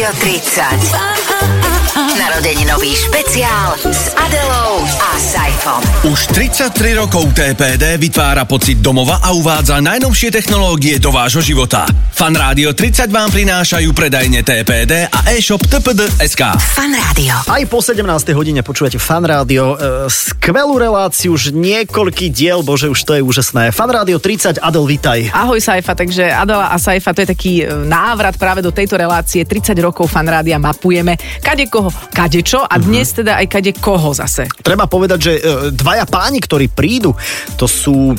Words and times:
Rádio 0.00 0.18
30. 0.18 2.09
Narodeninový 2.10 2.90
špeciál 2.90 3.78
s 3.86 4.10
Adelou 4.18 4.82
a 4.82 5.10
Saifom. 5.14 5.78
Už 6.10 6.26
33 6.34 6.98
rokov 6.98 7.30
TPD 7.30 7.94
vytvára 8.02 8.42
pocit 8.42 8.82
domova 8.82 9.22
a 9.22 9.30
uvádza 9.30 9.78
najnovšie 9.78 10.34
technológie 10.34 10.98
do 10.98 11.14
vášho 11.14 11.38
života. 11.38 11.86
Fan 12.10 12.34
Rádio 12.34 12.74
30 12.74 13.14
vám 13.14 13.30
prinášajú 13.30 13.94
predajne 13.94 14.42
TPD 14.42 15.06
a 15.06 15.18
e-shop 15.38 15.62
TPD.sk. 15.62 16.42
Fan 16.58 16.92
Rádio. 16.92 17.32
Aj 17.46 17.62
po 17.70 17.78
17. 17.78 18.02
hodine 18.34 18.66
počúvate 18.66 18.98
Fan 18.98 19.22
Rádio. 19.22 19.78
E, 19.78 20.10
skvelú 20.10 20.82
reláciu, 20.82 21.38
už 21.38 21.54
niekoľký 21.54 22.28
diel, 22.34 22.66
bože, 22.66 22.90
už 22.90 23.00
to 23.06 23.16
je 23.16 23.22
úžasné. 23.22 23.70
Fan 23.70 23.88
Rádio 23.88 24.18
30, 24.18 24.58
Adel, 24.58 24.84
vitaj. 24.84 25.30
Ahoj 25.30 25.62
Saifa, 25.62 25.94
takže 25.94 26.26
Adela 26.26 26.74
a 26.74 26.76
Saifa, 26.76 27.14
to 27.14 27.22
je 27.22 27.28
taký 27.30 27.52
e, 27.62 27.72
návrat 27.86 28.34
práve 28.34 28.60
do 28.60 28.74
tejto 28.74 28.98
relácie. 28.98 29.46
30 29.46 29.78
rokov 29.78 30.10
fan 30.10 30.26
rádia 30.28 30.60
mapujeme 30.60 31.16
kade 31.40 31.70
koho, 31.72 31.88
kade 32.10 32.40
čo 32.40 32.64
a 32.64 32.74
dnes 32.80 33.12
teda 33.12 33.36
aj 33.40 33.46
kade 33.46 33.72
koho 33.76 34.16
zase. 34.16 34.48
Treba 34.64 34.88
povedať, 34.88 35.18
že 35.18 35.32
e, 35.36 35.40
dvaja 35.74 36.08
páni, 36.08 36.40
ktorí 36.40 36.72
prídu, 36.72 37.12
to 37.60 37.68
sú 37.68 38.16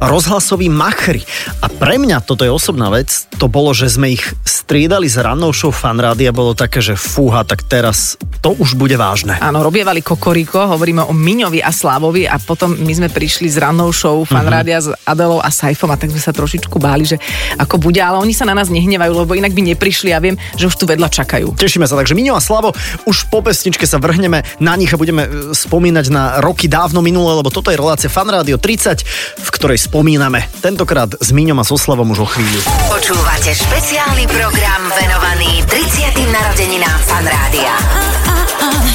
rozhlasoví 0.00 0.72
machry. 0.72 1.20
A 1.60 1.68
pre 1.68 2.00
mňa, 2.00 2.24
toto 2.24 2.40
je 2.40 2.48
osobná 2.48 2.88
vec, 2.88 3.28
to 3.36 3.52
bolo, 3.52 3.76
že 3.76 3.92
sme 3.92 4.16
ich 4.16 4.24
striedali 4.48 5.04
s 5.04 5.20
rannou 5.20 5.52
show 5.52 5.68
fan 5.68 6.00
rádia, 6.00 6.32
bolo 6.32 6.56
také, 6.56 6.80
že 6.80 6.96
fúha, 6.96 7.44
tak 7.44 7.68
teraz 7.68 8.16
to 8.40 8.56
už 8.56 8.80
bude 8.80 8.96
vážne. 8.96 9.36
Áno, 9.36 9.60
robievali 9.60 10.00
Kokoriko, 10.00 10.72
hovoríme 10.72 11.04
o 11.04 11.12
Miňovi 11.12 11.60
a 11.60 11.68
Slavovi 11.68 12.24
a 12.24 12.40
potom 12.40 12.72
my 12.72 12.92
sme 12.96 13.08
prišli 13.12 13.52
s 13.52 13.60
rannou 13.60 13.92
show 13.92 14.24
fan 14.24 14.48
rádia 14.48 14.80
s 14.80 14.88
Adelou 15.04 15.44
a 15.44 15.52
Saifom 15.52 15.92
a 15.92 16.00
tak 16.00 16.08
sme 16.08 16.22
sa 16.24 16.32
trošičku 16.32 16.80
báli, 16.80 17.04
že 17.04 17.20
ako 17.60 17.76
bude, 17.76 18.00
ale 18.00 18.24
oni 18.24 18.32
sa 18.32 18.48
na 18.48 18.56
nás 18.56 18.72
nehnevajú, 18.72 19.12
lebo 19.12 19.36
inak 19.36 19.52
by 19.52 19.76
neprišli 19.76 20.16
a 20.16 20.22
viem, 20.24 20.40
že 20.56 20.64
už 20.64 20.80
tu 20.80 20.88
vedľa 20.88 21.12
čakajú. 21.12 21.52
Tešíme 21.60 21.84
sa, 21.84 22.00
takže 22.00 22.16
Miňo 22.16 22.32
a 22.32 22.40
Slavo, 22.40 22.72
už 23.10 23.26
po 23.26 23.42
pesničke 23.42 23.82
sa 23.90 23.98
vrhneme 23.98 24.46
na 24.62 24.78
nich 24.78 24.94
a 24.94 25.00
budeme 25.00 25.26
e, 25.26 25.30
spomínať 25.50 26.06
na 26.14 26.38
roky 26.38 26.70
dávno 26.70 27.02
minulé, 27.02 27.42
lebo 27.42 27.50
toto 27.50 27.74
je 27.74 27.76
relácia 27.76 28.06
Fan 28.06 28.30
Radio 28.30 28.54
30, 28.54 29.02
v 29.42 29.48
ktorej 29.50 29.82
spomíname. 29.82 30.46
Tentokrát 30.62 31.10
s 31.18 31.34
Miňom 31.34 31.58
a 31.58 31.66
so 31.66 31.74
Slavom 31.74 32.14
už 32.14 32.22
o 32.22 32.28
chvíľu. 32.30 32.62
Počúvate 32.86 33.50
špeciálny 33.50 34.30
program 34.30 34.82
venovaný 34.94 35.66
30. 35.66 36.22
narodeninám 36.30 36.98
Fan 37.02 37.26
Rádia. 37.26 37.74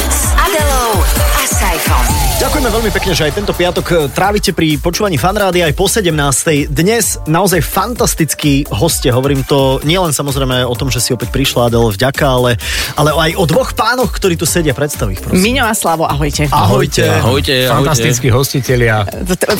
S 0.07 0.31
Adelou 0.31 1.34
Saifom. 1.45 2.03
Ďakujeme 2.35 2.67
veľmi 2.67 2.91
pekne, 2.91 3.13
že 3.13 3.23
aj 3.23 3.33
tento 3.33 3.53
piatok 3.53 3.85
e, 3.85 3.93
trávite 4.09 4.51
pri 4.51 4.75
počúvaní 4.75 5.15
fanrády 5.15 5.61
aj 5.61 5.71
po 5.71 5.85
17. 5.85 6.11
Dnes 6.67 7.21
naozaj 7.23 7.61
fantastickí 7.61 8.67
hostie. 8.67 9.07
Hovorím 9.07 9.41
to 9.41 9.77
nielen 9.81 10.09
samozrejme 10.09 10.61
o 10.61 10.73
tom, 10.73 10.89
že 10.89 10.99
si 10.99 11.13
opäť 11.13 11.29
prišla 11.29 11.69
Adel 11.69 11.87
vďaka, 11.87 12.25
ale, 12.25 12.51
ale 12.93 13.09
aj 13.13 13.31
o 13.35 13.45
dvoch 13.45 13.71
pánoch, 13.71 14.11
ktorí 14.11 14.35
tu 14.35 14.43
sedia. 14.43 14.73
Predstav 14.73 15.07
ich, 15.07 15.21
prosím. 15.21 15.55
Miňo 15.55 15.63
a 15.63 15.73
Slavo, 15.73 16.03
ahojte. 16.03 16.49
Ahojte. 16.49 17.05
Ahojte, 17.07 17.53
Fantastickí 17.69 18.27
hostitelia. 18.27 19.05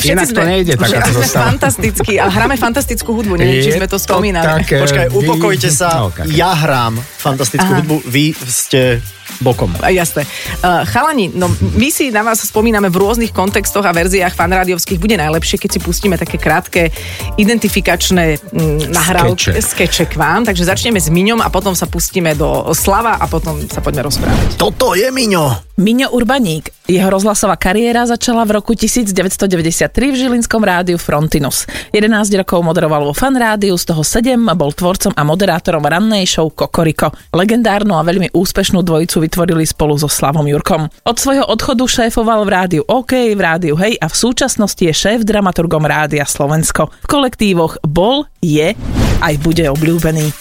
Inak 0.03 0.28
to 0.28 0.41
nejde, 0.41 0.73
taká 0.75 1.00
že- 1.00 1.06
sme 1.06 1.22
zostava. 1.22 1.45
fantastickí 1.47 2.13
a 2.17 2.28
hráme 2.28 2.58
fantastickú 2.58 3.13
hudbu, 3.13 3.38
neviem, 3.38 3.61
či 3.61 3.72
sme 3.72 3.86
to 3.86 3.95
spomínali. 3.95 4.66
také- 4.66 4.81
Počkaj, 4.81 5.06
upokojte 5.13 5.69
sa. 5.69 6.02
No. 6.02 6.11
Ja 6.28 6.52
hrám 6.52 6.97
fantastickú 6.97 7.72
hudbu, 7.78 7.95
vy 8.03 8.33
ste 8.44 9.00
bokom. 9.38 9.73
A 9.81 9.89
Jasné. 9.89 10.23
Uh, 10.61 10.86
chalani, 10.86 11.28
no 11.30 11.50
my 11.75 11.87
si 11.91 12.07
na 12.07 12.23
vás 12.23 12.39
spomíname 12.43 12.87
v 12.87 13.03
rôznych 13.03 13.35
kontextoch 13.35 13.83
a 13.83 13.91
verziách 13.91 14.31
fanrádiovských. 14.31 14.99
Bude 14.99 15.19
najlepšie, 15.19 15.59
keď 15.59 15.69
si 15.75 15.79
pustíme 15.83 16.15
také 16.15 16.39
krátke 16.39 16.91
identifikačné 17.35 18.39
mm, 18.39 18.95
nahrávky, 18.95 19.59
Skeče. 19.59 19.61
skeče 19.61 20.05
k 20.11 20.15
vám. 20.15 20.47
Takže 20.47 20.63
začneme 20.63 20.99
s 21.03 21.11
Miňom 21.11 21.43
a 21.43 21.51
potom 21.51 21.75
sa 21.75 21.85
pustíme 21.85 22.31
do 22.35 22.71
Slava 22.71 23.19
a 23.19 23.25
potom 23.27 23.59
sa 23.67 23.83
poďme 23.83 24.07
rozprávať. 24.07 24.55
Toto 24.55 24.95
je 24.95 25.11
Miňo. 25.11 25.64
Miňo 25.75 26.07
Urbaník. 26.15 26.71
Jeho 26.87 27.11
rozhlasová 27.11 27.59
kariéra 27.59 28.07
začala 28.07 28.47
v 28.47 28.63
roku 28.63 28.72
1993 28.79 29.91
v 29.91 30.16
Žilinskom 30.16 30.63
rádiu 30.63 30.95
Frontinus. 30.95 31.67
11 31.91 32.31
rokov 32.39 32.63
moderoval 32.63 33.03
vo 33.03 33.11
fan 33.11 33.35
rádiu, 33.35 33.75
z 33.75 33.91
toho 33.91 34.00
7 34.00 34.39
bol 34.55 34.72
tvorcom 34.72 35.11
a 35.11 35.22
moderátorom 35.27 35.83
rannej 35.83 36.23
show 36.23 36.47
Kokoriko. 36.47 37.11
Legendárnu 37.35 37.91
a 38.00 38.07
veľmi 38.07 38.31
úspešnú 38.31 38.88
dvojicu 38.88 39.27
vytvorili 39.27 39.67
spolu 39.67 40.00
so 40.00 40.07
Slavom 40.07 40.47
Jurkom. 40.47 40.88
Od 40.88 41.17
svojho 41.19 41.44
odchodu 41.44 41.83
šéfoval 41.83 42.47
v 42.47 42.53
rádiu 42.55 42.81
OK, 42.88 43.35
v 43.35 43.41
rádiu 43.44 43.75
Hej 43.75 44.00
a 44.00 44.07
v 44.07 44.16
súčasnosti 44.16 44.79
je 44.79 44.95
šéf 44.95 45.27
dramaturgom 45.27 45.83
rádia 45.83 46.23
Slovensko. 46.23 46.88
V 47.03 47.07
kolektívoch 47.11 47.83
bol, 47.83 48.23
je 48.39 48.71
aj 49.19 49.35
bude 49.44 49.67
obľúbený. 49.67 50.31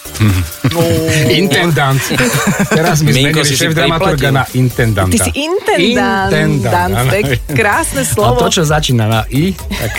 Intendant. 1.29 1.99
Teraz 2.67 2.99
my 2.99 3.09
Minko, 3.09 3.41
zmenili 3.41 3.55
šéf 3.55 3.71
dramaturga 3.71 4.29
na 4.31 4.43
intendanta. 4.51 5.11
Ty 5.11 5.19
si 5.21 5.31
intendant, 5.37 6.31
Intendant, 6.31 6.93
áno. 6.93 7.09
to 7.09 7.15
je 7.15 7.23
krásne 7.51 8.01
A 8.01 8.07
slovo. 8.07 8.39
to, 8.39 8.49
čo 8.51 8.63
začína 8.63 9.05
na 9.05 9.21
I, 9.27 9.51
tak 9.53 9.93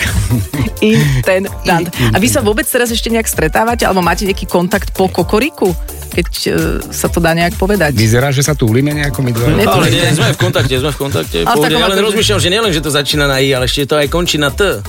Intendant. 0.79 1.85
A 2.07 2.17
vy 2.17 2.27
sa 2.27 2.39
vôbec 2.39 2.63
teraz 2.63 2.87
ešte 2.87 3.09
nejak 3.09 3.25
stretávate, 3.25 3.83
alebo 3.83 3.99
máte 3.99 4.23
nejaký 4.23 4.45
kontakt 4.45 4.91
po 4.91 5.07
Kokoriku? 5.07 5.73
Keď 6.07 6.27
uh, 6.47 6.55
sa 6.87 7.05
to 7.05 7.19
dá 7.19 7.29
nejak 7.31 7.53
povedať. 7.55 7.93
vyzerá, 7.93 8.31
že 8.31 8.41
sa 8.41 8.53
túlime 8.53 8.89
nejako 8.89 9.21
my 9.21 9.31
dva. 9.31 9.45
Ne- 9.51 9.67
Ale 9.67 9.85
nie, 9.87 10.01
sme 10.09 10.31
v 10.31 10.39
kontakte, 10.39 10.73
sme 10.73 10.89
v 10.89 10.97
kontakte. 10.97 11.37
Ale 11.41 11.53
Pohode, 11.53 11.75
ja 11.75 11.85
len 11.85 11.99
rozmýšľam, 11.99 12.39
že 12.39 12.49
nielen, 12.49 12.71
že 12.71 12.79
to 12.79 12.89
začína 12.89 13.27
na 13.27 13.37
I, 13.37 13.51
ale 13.51 13.65
ešte 13.65 13.85
to 13.85 13.95
aj 13.95 14.07
končí 14.07 14.35
na 14.35 14.49
T. 14.49 14.81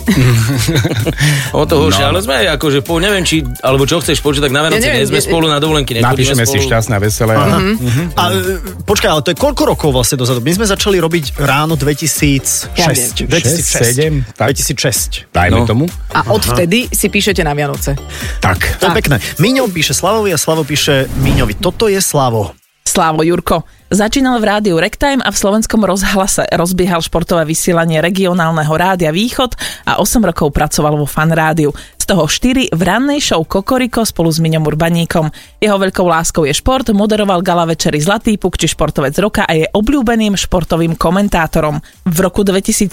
o 1.53 1.63
to 1.65 1.75
horšie, 1.79 2.01
No. 2.01 2.09
ale 2.09 2.19
sme 2.21 2.35
aj 2.39 2.57
akože, 2.57 2.79
po, 2.81 2.97
neviem, 2.97 3.21
či, 3.23 3.43
alebo 3.61 3.85
čo 3.85 3.99
chceš 3.99 4.21
počuť, 4.21 4.47
tak 4.47 4.53
na 4.53 4.63
Vianoce 4.63 4.79
Ja 4.79 4.87
neviem, 4.89 5.03
nie 5.03 5.11
sme 5.11 5.21
spolu 5.21 5.47
na 5.47 5.59
dovolenky. 5.81 5.93
nechodíme 5.95 6.11
Napíšeme 6.11 6.45
si 6.45 6.51
spolu. 6.55 6.67
šťastné 6.67 6.95
a 6.95 7.01
veselé. 7.01 7.33
Mhm. 7.35 8.05
A 8.13 8.23
e, 8.29 8.39
počkaj, 8.83 9.09
ale 9.09 9.21
to 9.23 9.31
je 9.31 9.39
koľko 9.39 9.63
rokov 9.65 9.91
vlastne 9.91 10.17
dozadu? 10.17 10.41
My 10.41 10.53
sme 10.53 10.67
začali 10.67 10.99
robiť 10.99 11.39
ráno 11.39 11.75
2006. 11.75 12.75
Ja 12.75 12.91
viem. 12.91 13.11
2006. 13.25 14.27
7, 14.27 14.35
tak. 14.35 14.47
2006. 14.53 15.31
Dajme 15.31 15.59
No. 15.59 15.67
tomu. 15.67 15.85
A 16.11 16.29
odvtedy 16.29 16.89
si 16.89 17.07
píšete 17.07 17.41
na 17.41 17.53
Vianoce. 17.53 17.95
Tak. 18.39 18.79
To 18.79 18.87
je 18.87 18.95
pekné. 18.95 19.17
Miňo 19.39 19.69
píše 19.69 19.93
Slavovi 19.93 20.31
a 20.31 20.39
Slavo 20.39 20.63
píše 20.63 21.07
Miňovi. 21.17 21.55
Toto 21.55 21.87
je 21.87 21.99
Slavo. 21.99 22.53
Slávo 22.83 23.21
Jurko. 23.21 23.63
Začínal 23.89 24.37
v 24.37 24.53
rádiu 24.53 24.77
Rectime 24.77 25.25
a 25.25 25.33
v 25.33 25.41
slovenskom 25.41 25.81
rozhlase 25.81 26.45
rozbiehal 26.53 27.01
športové 27.01 27.49
vysielanie 27.49 28.05
regionálneho 28.05 28.69
rádia 28.77 29.09
Východ 29.09 29.57
a 29.89 29.97
8 30.05 30.29
rokov 30.29 30.53
pracoval 30.53 30.93
vo 31.01 31.09
fan 31.09 31.33
rádiu. 31.33 31.73
Z 31.97 32.05
toho 32.05 32.29
4 32.29 32.69
v 32.69 32.83
rannej 32.85 33.17
show 33.25 33.41
Kokoriko 33.41 34.05
spolu 34.05 34.29
s 34.29 34.45
Miňom 34.45 34.69
Urbaníkom. 34.69 35.33
Jeho 35.57 35.81
veľkou 35.81 36.05
láskou 36.05 36.45
je 36.45 36.53
šport, 36.53 36.85
moderoval 36.93 37.41
gala 37.41 37.65
večery 37.65 37.97
Zlatý 37.97 38.37
puk 38.37 38.61
či 38.61 38.69
športovec 38.69 39.17
roka 39.25 39.49
a 39.49 39.57
je 39.57 39.65
obľúbeným 39.73 40.37
športovým 40.37 40.93
komentátorom. 40.93 41.81
V 42.05 42.19
roku 42.21 42.45
2017 42.45 42.93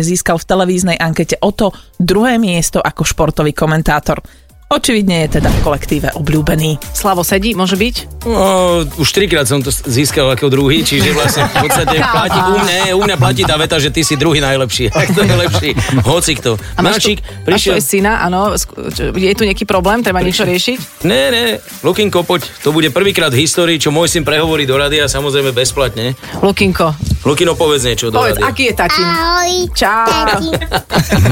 získal 0.00 0.40
v 0.40 0.48
televíznej 0.48 0.96
ankete 0.96 1.36
o 1.44 1.52
to 1.52 1.68
druhé 2.00 2.40
miesto 2.40 2.80
ako 2.80 3.04
športový 3.04 3.52
komentátor. 3.52 4.24
Očividne 4.70 5.26
je 5.26 5.42
teda 5.42 5.50
v 5.50 5.58
kolektíve 5.66 6.14
obľúbený. 6.14 6.78
Slavo 6.94 7.26
sedí, 7.26 7.58
môže 7.58 7.74
byť? 7.74 8.22
No, 8.22 8.86
už 9.02 9.08
trikrát 9.10 9.42
som 9.42 9.58
to 9.58 9.74
získal 9.74 10.30
ako 10.30 10.46
druhý, 10.46 10.86
čiže 10.86 11.10
vlastne 11.10 11.42
v 11.50 11.66
podstate 11.66 11.98
platí 12.14 12.38
u 12.38 12.54
mňa, 12.54 12.74
u 12.94 13.02
mňa 13.02 13.16
platí 13.18 13.42
tá 13.42 13.58
veta, 13.58 13.82
že 13.82 13.90
ty 13.90 14.06
si 14.06 14.14
druhý 14.14 14.38
najlepší. 14.38 14.94
Tak 14.94 15.10
to 15.18 15.26
je 15.26 15.34
lepší. 15.34 15.70
Hoci 16.06 16.38
kto. 16.38 16.54
A 16.78 16.86
máš 16.86 17.02
Máčik 17.02 17.18
máš 17.18 17.34
tu 17.34 17.46
prišiel... 17.50 17.74
aj 17.74 17.82
syna, 17.82 18.12
áno. 18.22 18.54
Je 19.18 19.34
tu 19.34 19.42
nejaký 19.42 19.66
problém? 19.66 20.06
Treba 20.06 20.22
niečo 20.22 20.46
riešiť? 20.46 21.02
Ne, 21.02 21.34
ne, 21.34 21.58
Lukinko, 21.82 22.22
poď. 22.22 22.46
To 22.62 22.70
bude 22.70 22.94
prvýkrát 22.94 23.34
v 23.34 23.42
histórii, 23.42 23.82
čo 23.82 23.90
môj 23.90 24.06
syn 24.06 24.22
prehovorí 24.22 24.70
do 24.70 24.78
rádia, 24.78 25.10
samozrejme 25.10 25.50
bezplatne. 25.50 26.14
Lukinko, 26.46 26.94
Lukino, 27.20 27.52
povedz 27.52 27.84
niečo 27.84 28.08
do 28.08 28.16
povedz, 28.16 28.34
rádia. 28.34 28.48
aký 28.48 28.62
je 28.64 28.74
tatin? 28.74 29.04
Ahoj, 29.04 29.52
Čau. 29.70 30.06
tati. 30.06 30.48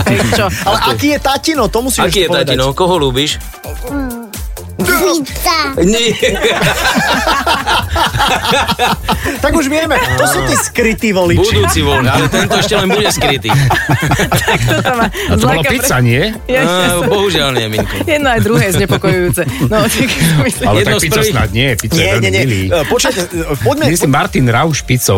Hej, 0.05 0.21
čo? 0.37 0.47
Ale 0.63 0.77
aký 0.87 1.09
je 1.09 1.19
tatino? 1.19 1.65
To 1.67 1.79
musíš 1.81 2.05
Aký 2.05 2.21
je 2.21 2.29
povedať. 2.29 2.47
tatino? 2.53 2.67
Koho 2.73 2.95
ľúbiš? 2.99 3.41
Pizza. 4.79 5.59
Nie. 5.79 6.13
Tak 9.39 9.53
už 9.53 9.67
vieme, 9.67 9.95
to 10.17 10.25
sú 10.25 10.39
tí 10.43 10.55
skrytí 10.57 11.09
voliči. 11.11 11.43
Budúci 11.43 11.81
voľ, 11.81 12.05
ale 12.07 12.27
tento 12.27 12.57
ešte 12.57 12.75
len 12.75 12.89
bude 12.89 13.07
skrytý. 13.09 13.51
Toto 14.71 14.93
má 14.95 15.07
A 15.07 15.33
to 15.33 15.45
bolo 15.45 15.61
zlaka 15.61 15.63
pre- 15.63 15.75
pizza, 15.75 15.97
nie? 16.01 16.23
Ja, 16.47 16.63
Á, 16.63 16.71
bohužiaľ 17.03 17.49
nie, 17.55 17.67
Minko. 17.69 17.95
Jedno 18.05 18.29
aj 18.29 18.41
druhé 18.41 18.65
je 18.65 18.79
znepokojujúce. 18.79 19.43
No, 19.67 19.85
tak 19.85 20.09
myslím, 20.43 20.65
Ale 20.65 20.77
Jedno 20.81 20.91
tak 20.91 20.99
z 20.99 21.05
pizza 21.05 21.21
prvých- 21.21 21.35
snad 21.35 21.49
nie, 21.51 21.69
pizza 21.77 21.95
je 21.95 21.99
Nie, 21.99 22.09
nie, 22.09 22.13
veľmi 22.15 22.31
nie. 22.31 22.41
milý. 22.41 22.61
E, 22.67 22.83
Počkajte, 22.85 23.21
e, 23.21 23.29
poďme... 23.59 23.85
Myslím 23.87 24.11
Martin 24.13 24.47
Rauš 24.49 24.79
Pico. 24.83 25.15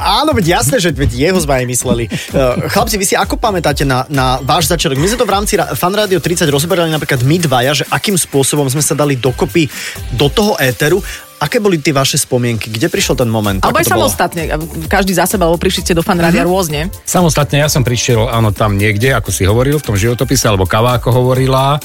Áno, 0.00 0.32
veď 0.32 0.60
jasné, 0.60 0.80
že 0.80 0.90
veď 0.96 1.30
jeho 1.30 1.38
sme 1.38 1.60
aj 1.60 1.66
mysleli. 1.68 2.04
Uh, 2.32 2.66
chlapci, 2.72 2.96
vy 2.96 3.06
si 3.06 3.14
ako 3.14 3.36
pamätáte 3.36 3.84
na, 3.84 4.08
na 4.08 4.40
váš 4.40 4.72
začiatok? 4.72 4.96
My 4.96 5.06
sme 5.06 5.20
to 5.20 5.28
v 5.28 5.34
rámci 5.36 5.54
Fan 5.60 5.94
Radio 5.94 6.18
30 6.18 6.48
rozoberali 6.48 6.88
napríklad 6.88 7.20
my 7.20 7.36
dvaja, 7.36 7.72
že 7.76 7.84
akým 7.92 8.16
spôsobom 8.16 8.64
sme 8.72 8.80
sa 8.80 8.96
dali 8.96 9.20
dokopy 9.20 9.68
do 10.16 10.32
toho 10.32 10.56
éteru 10.56 11.04
aké 11.40 11.56
boli 11.56 11.80
tie 11.80 11.96
vaše 11.96 12.20
spomienky? 12.20 12.68
Kde 12.68 12.92
prišiel 12.92 13.16
ten 13.16 13.32
moment? 13.32 13.64
Alebo 13.64 13.80
aj 13.80 13.88
to 13.88 13.96
bolo? 13.96 14.06
samostatne, 14.06 14.42
každý 14.86 15.16
za 15.16 15.24
seba, 15.24 15.48
alebo 15.48 15.56
prišli 15.56 15.80
ste 15.88 15.92
do 15.96 16.04
fanrádia 16.04 16.44
rôzne. 16.44 16.92
Samostatne 17.08 17.64
ja 17.64 17.68
som 17.72 17.80
prišiel, 17.80 18.28
áno, 18.28 18.52
tam 18.52 18.76
niekde, 18.76 19.16
ako 19.16 19.32
si 19.32 19.48
hovoril, 19.48 19.80
v 19.80 19.84
tom 19.88 19.96
životopise, 19.96 20.44
alebo 20.46 20.68
Kava 20.68 21.00
ako 21.00 21.08
hovorila. 21.16 21.80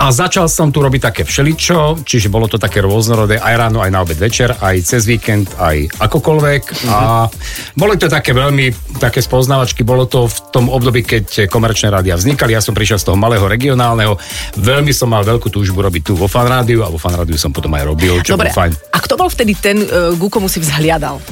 A 0.00 0.06
začal 0.12 0.48
som 0.48 0.72
tu 0.72 0.80
robiť 0.80 1.12
také 1.12 1.22
všeličo, 1.28 2.04
čiže 2.08 2.32
bolo 2.32 2.48
to 2.48 2.56
také 2.56 2.80
rôznorodé 2.80 3.36
aj 3.36 3.54
ráno, 3.56 3.84
aj 3.84 3.90
na 3.92 4.00
obed 4.00 4.16
večer, 4.16 4.56
aj 4.56 4.80
cez 4.80 5.04
víkend, 5.04 5.52
aj 5.60 5.92
akokoľvek. 6.00 6.88
A 6.88 7.28
boli 7.76 8.00
to 8.00 8.08
také 8.08 8.32
veľmi, 8.32 8.96
také 8.96 9.20
spoznávačky, 9.20 9.84
bolo 9.84 10.08
to 10.08 10.24
v 10.24 10.36
tom 10.52 10.72
období, 10.72 11.04
keď 11.04 11.52
komerčné 11.52 11.92
rádia 11.92 12.16
vznikali. 12.16 12.56
Ja 12.56 12.64
som 12.64 12.72
prišiel 12.72 12.96
z 12.96 13.12
toho 13.12 13.16
malého 13.20 13.44
regionálneho. 13.44 14.16
Veľmi 14.56 14.92
som 14.96 15.12
mal 15.12 15.20
veľkú 15.20 15.52
túžbu 15.52 15.84
robiť 15.84 16.00
tu 16.00 16.12
vo 16.16 16.24
fanrádiu 16.24 16.80
a 16.80 16.88
vo 16.88 16.96
fanrádiu 16.96 17.36
som 17.36 17.52
potom 17.52 17.72
aj 17.76 17.84
robil, 17.84 18.24
čo 18.24 18.40
Dobre, 18.40 18.48
bolo 18.48 18.56
fajn. 18.56 18.72
A 18.90 18.98
kto 18.98 19.14
bol 19.14 19.30
vtedy 19.30 19.54
ten, 19.54 19.80
ku 20.18 20.26
komu 20.26 20.50
si 20.50 20.58
vzhliadal? 20.58 21.22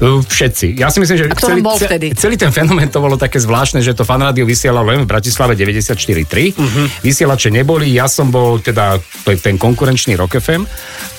Uh, 0.00 0.24
Všetci. 0.24 0.80
Ja 0.80 0.88
si 0.88 0.96
myslím, 0.96 1.16
že 1.20 1.24
A 1.28 1.36
celý, 1.36 1.60
bol 1.60 1.76
vtedy? 1.76 2.16
celý 2.16 2.40
ten 2.40 2.48
fenomén 2.48 2.88
to 2.88 3.04
bolo 3.04 3.20
také 3.20 3.36
zvláštne, 3.36 3.84
že 3.84 3.92
to 3.92 4.08
fanrádio 4.08 4.48
vysielalo 4.48 4.88
len 4.88 5.04
v 5.04 5.08
Bratislave 5.08 5.52
94.3. 5.52 6.56
Uh-huh. 6.56 6.86
Vysielače 7.04 7.52
neboli, 7.52 7.92
ja 7.92 8.08
som 8.08 8.32
bol 8.32 8.64
teda 8.64 8.96
ten 9.44 9.60
konkurenčný 9.60 10.16
Rock 10.16 10.40
FM. 10.40 10.64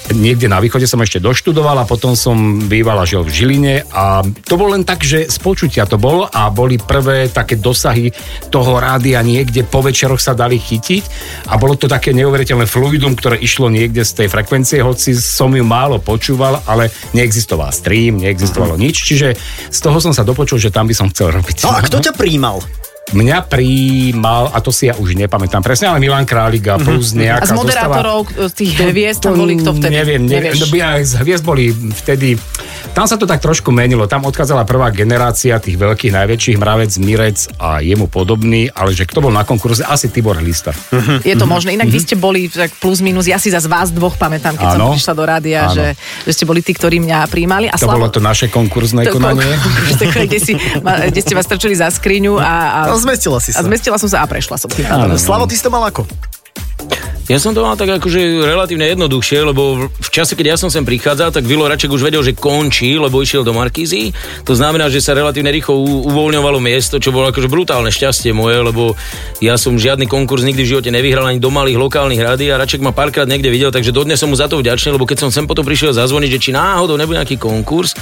Niekde 0.09 0.49
na 0.49 0.57
východe 0.57 0.89
som 0.89 0.99
ešte 0.99 1.21
doštudoval 1.21 1.77
a 1.77 1.85
potom 1.85 2.17
som 2.17 2.65
býval 2.65 2.97
a 2.99 3.05
žil 3.05 3.21
v 3.21 3.31
Žiline 3.31 3.75
a 3.93 4.25
to 4.25 4.57
bolo 4.57 4.73
len 4.73 4.81
tak, 4.81 5.05
že 5.05 5.29
z 5.29 5.37
počutia 5.37 5.85
to 5.85 6.01
bolo 6.01 6.25
a 6.25 6.49
boli 6.49 6.81
prvé 6.81 7.29
také 7.29 7.61
dosahy 7.61 8.09
toho 8.49 8.81
rádia 8.81 9.21
niekde 9.21 9.61
po 9.63 9.85
večeroch 9.85 10.19
sa 10.19 10.33
dali 10.35 10.57
chytiť 10.57 11.03
a 11.47 11.55
bolo 11.61 11.77
to 11.77 11.85
také 11.87 12.11
neuveriteľné 12.11 12.65
fluidum, 12.65 13.13
ktoré 13.13 13.39
išlo 13.39 13.69
niekde 13.71 14.01
z 14.01 14.25
tej 14.25 14.27
frekvencie, 14.27 14.83
hoci 14.83 15.15
som 15.15 15.53
ju 15.53 15.63
málo 15.63 16.01
počúval, 16.01 16.59
ale 16.65 16.89
neexistoval 17.15 17.71
stream, 17.71 18.19
neexistovalo 18.19 18.75
nič, 18.75 18.95
čiže 19.05 19.37
z 19.69 19.79
toho 19.79 20.01
som 20.01 20.11
sa 20.11 20.25
dopočul, 20.25 20.59
že 20.59 20.73
tam 20.73 20.89
by 20.89 20.95
som 20.97 21.07
chcel 21.13 21.31
robiť. 21.31 21.63
No 21.63 21.77
a 21.77 21.79
kto 21.85 22.01
ťa 22.09 22.13
príjmal? 22.17 22.59
Mňa 23.11 23.37
prijímal, 23.43 24.55
a 24.55 24.63
to 24.63 24.71
si 24.71 24.87
ja 24.87 24.95
už 24.95 25.19
nepamätám 25.19 25.59
presne, 25.59 25.91
ale 25.91 25.99
Milan 25.99 26.23
Králiga 26.23 26.79
plus 26.79 27.11
nejaká 27.11 27.43
A 27.43 27.51
z 27.51 27.53
moderátorov, 27.53 28.31
z 28.31 28.53
tých 28.55 28.71
hviezd, 28.79 29.19
tam 29.19 29.35
boli 29.35 29.59
kto 29.59 29.75
vtedy? 29.75 29.91
Neviem, 29.91 30.23
neviem. 30.23 30.55
No, 30.55 30.65
ja, 30.71 30.95
z 31.03 31.19
hviezd 31.19 31.43
boli 31.43 31.71
vtedy... 31.71 32.39
Tam 32.91 33.07
sa 33.07 33.15
to 33.15 33.23
tak 33.23 33.39
trošku 33.39 33.71
menilo. 33.71 34.03
Tam 34.03 34.25
odchádzala 34.27 34.67
prvá 34.67 34.91
generácia 34.91 35.55
tých 35.63 35.79
veľkých, 35.79 36.11
najväčších, 36.11 36.57
Mravec, 36.59 36.91
Mirec 36.99 37.39
a 37.55 37.79
jemu 37.79 38.11
podobný, 38.11 38.67
ale 38.67 38.91
že 38.91 39.07
kto 39.07 39.23
bol 39.23 39.31
na 39.31 39.47
konkurze? 39.47 39.85
Asi 39.85 40.11
Tibor 40.11 40.35
Hlista. 40.35 40.75
Je 41.23 41.31
to 41.37 41.47
možné. 41.47 41.77
Inak 41.77 41.87
vy 41.87 41.99
ste 42.03 42.19
boli 42.19 42.51
tak 42.51 42.73
plus 42.83 42.99
minus, 42.99 43.31
ja 43.31 43.39
si 43.39 43.47
za 43.47 43.63
vás 43.63 43.95
dvoch 43.95 44.19
pamätám, 44.19 44.59
keď 44.59 44.67
som 44.75 44.81
Áno. 44.81 44.91
prišla 44.91 45.13
do 45.15 45.23
rádia, 45.23 45.59
že, 45.71 45.87
že 46.27 46.31
ste 46.35 46.43
boli 46.43 46.59
tí, 46.59 46.75
ktorí 46.75 46.99
mňa 46.99 47.31
prijímali. 47.31 47.71
A 47.71 47.79
To 47.79 47.87
bolo 47.87 48.11
to 48.11 48.19
naše 48.19 48.51
konkurzné 48.51 49.07
to- 49.07 49.13
konanie. 49.15 49.55
Kde, 50.01 50.39
si, 50.41 50.53
kde 50.81 51.21
ste 51.21 51.31
vás 51.31 51.47
strčili 51.47 51.77
za 51.77 51.87
skriňu 51.87 52.35
a, 52.35 52.43
a, 52.43 52.81
zmestila 53.01 53.41
si 53.41 53.51
a 53.51 53.59
sa. 53.59 53.65
zmestila 53.65 53.97
som 53.97 54.09
sa 54.09 54.21
a 54.21 54.27
prešla 54.29 54.55
som. 54.61 54.69
Áno. 54.87 55.17
Slavo, 55.17 55.49
ty 55.49 55.57
si 55.57 55.63
to 55.65 55.73
mal 55.73 55.81
ako? 55.89 56.05
Ja 57.31 57.39
som 57.39 57.55
to 57.55 57.63
mal 57.63 57.79
tak 57.79 57.87
akože 57.87 58.43
relatívne 58.43 58.91
jednoduchšie, 58.91 59.39
lebo 59.47 59.87
v 59.87 60.09
čase, 60.11 60.35
keď 60.35 60.45
ja 60.51 60.57
som 60.59 60.67
sem 60.67 60.83
prichádzal, 60.83 61.31
tak 61.31 61.47
Vilo 61.47 61.63
Raček 61.63 61.87
už 61.87 62.03
vedel, 62.03 62.19
že 62.19 62.35
končí, 62.35 62.99
lebo 62.99 63.23
išiel 63.23 63.47
do 63.47 63.55
Markízy. 63.55 64.11
To 64.43 64.51
znamená, 64.51 64.91
že 64.91 64.99
sa 64.99 65.15
relatívne 65.15 65.47
rýchlo 65.47 65.79
uvoľňovalo 66.11 66.59
miesto, 66.59 66.99
čo 66.99 67.15
bolo 67.15 67.31
akože 67.31 67.47
brutálne 67.47 67.87
šťastie 67.87 68.35
moje, 68.35 68.59
lebo 68.59 68.99
ja 69.39 69.55
som 69.55 69.79
žiadny 69.79 70.11
konkurs 70.11 70.43
nikdy 70.43 70.67
v 70.67 70.71
živote 70.75 70.91
nevyhral 70.91 71.23
ani 71.23 71.39
do 71.39 71.47
malých 71.47 71.79
lokálnych 71.79 72.19
rádií 72.19 72.51
a 72.51 72.59
Raček 72.59 72.83
ma 72.83 72.91
párkrát 72.91 73.23
niekde 73.23 73.47
videl, 73.47 73.71
takže 73.71 73.95
dodnes 73.95 74.19
som 74.19 74.27
mu 74.27 74.35
za 74.35 74.51
to 74.51 74.59
vďačný, 74.59 74.91
lebo 74.91 75.07
keď 75.07 75.23
som 75.23 75.29
sem 75.31 75.47
potom 75.47 75.63
prišiel 75.63 75.95
zazvoniť, 75.95 76.35
že 76.35 76.39
či 76.41 76.51
náhodou 76.51 76.99
nebude 76.99 77.15
nejaký 77.15 77.39
konkurs, 77.39 77.95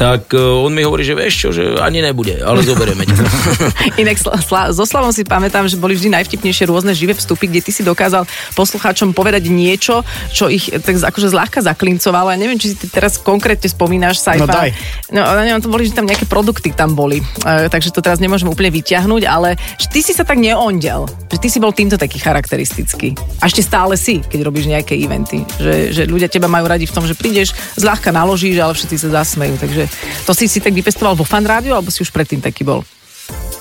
tak 0.00 0.32
e, 0.32 0.40
on 0.40 0.72
mi 0.72 0.88
hovorí, 0.88 1.04
že 1.04 1.12
vieš 1.12 1.34
čo, 1.36 1.48
že 1.52 1.76
ani 1.76 2.00
nebude, 2.00 2.40
ale 2.40 2.64
zoberieme 2.64 3.04
ťa. 3.04 3.14
Inak 4.02 4.16
sla, 4.16 4.40
sla, 4.40 4.62
so 4.72 4.88
Slavom 4.88 5.12
si 5.12 5.20
pamätám, 5.26 5.68
že 5.68 5.76
boli 5.76 5.92
vždy 5.92 6.16
najvtipnejšie 6.16 6.64
rôzne 6.64 6.96
živé 6.96 7.12
vstupy, 7.12 7.44
kde 7.44 7.60
ty 7.60 7.70
si 7.76 7.84
dokázal 7.84 8.09
poslucháčom 8.58 9.14
povedať 9.14 9.48
niečo, 9.48 10.02
čo 10.30 10.50
ich 10.50 10.68
tak 10.68 10.98
akože 10.98 11.30
zľahka 11.30 11.62
zaklincovalo. 11.62 12.34
Ja 12.34 12.38
neviem, 12.38 12.58
či 12.58 12.74
si 12.74 12.76
ty 12.76 12.86
teraz 12.90 13.16
konkrétne 13.16 13.70
spomínaš, 13.70 14.20
Saifa. 14.20 14.44
No 14.44 14.50
daj. 14.50 14.70
No, 15.14 15.22
neviem, 15.38 15.62
to 15.62 15.70
boli, 15.70 15.86
že 15.86 15.96
tam 15.96 16.06
nejaké 16.06 16.26
produkty 16.26 16.74
tam 16.74 16.94
boli. 16.94 17.22
E, 17.22 17.66
takže 17.70 17.94
to 17.94 18.02
teraz 18.02 18.22
nemôžem 18.22 18.46
úplne 18.46 18.70
vyťahnuť, 18.70 19.22
ale 19.26 19.58
že 19.78 19.86
ty 19.90 20.00
si 20.02 20.12
sa 20.14 20.22
tak 20.22 20.38
neondel. 20.38 21.06
Že 21.30 21.38
ty 21.38 21.48
si 21.48 21.58
bol 21.62 21.74
týmto 21.74 21.96
taký 21.98 22.18
charakteristický. 22.22 23.14
A 23.42 23.46
ešte 23.46 23.62
stále 23.64 23.94
si, 23.94 24.22
keď 24.22 24.46
robíš 24.46 24.70
nejaké 24.70 24.98
eventy. 24.98 25.42
Že, 25.58 25.74
že 25.94 26.02
ľudia 26.06 26.30
teba 26.30 26.50
majú 26.50 26.66
radi 26.70 26.86
v 26.86 26.94
tom, 26.94 27.06
že 27.06 27.14
prídeš, 27.14 27.54
zľahka 27.78 28.10
naložíš, 28.10 28.58
ale 28.60 28.74
všetci 28.74 28.96
sa 28.96 29.22
zasmejú. 29.22 29.58
Takže 29.58 29.82
to 30.26 30.32
si 30.34 30.46
si 30.50 30.58
tak 30.58 30.74
vypestoval 30.74 31.14
vo 31.14 31.26
fan 31.26 31.46
rádiu, 31.46 31.74
alebo 31.74 31.90
si 31.90 32.02
už 32.02 32.10
predtým 32.10 32.42
taký 32.42 32.66
bol? 32.66 32.82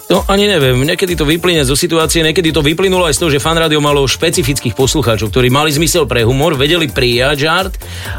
No 0.10 0.26
ani 0.26 0.50
neviem, 0.50 0.74
niekedy 0.74 1.14
to 1.14 1.22
vyplyne 1.22 1.62
zo 1.62 1.78
situácie, 1.78 2.26
niekedy 2.26 2.50
to 2.50 2.66
vyplynulo 2.66 3.06
aj 3.06 3.14
z 3.14 3.20
toho, 3.22 3.30
že 3.30 3.38
fan 3.38 3.62
rádio 3.62 3.78
malo 3.78 4.02
špecifických 4.10 4.74
poslucháčov, 4.74 5.30
ktorí 5.30 5.54
mali 5.54 5.70
zmysel 5.70 6.10
pre 6.10 6.26
humor, 6.26 6.58
vedeli 6.58 6.90
prijať 6.90 7.38
žart 7.46 7.74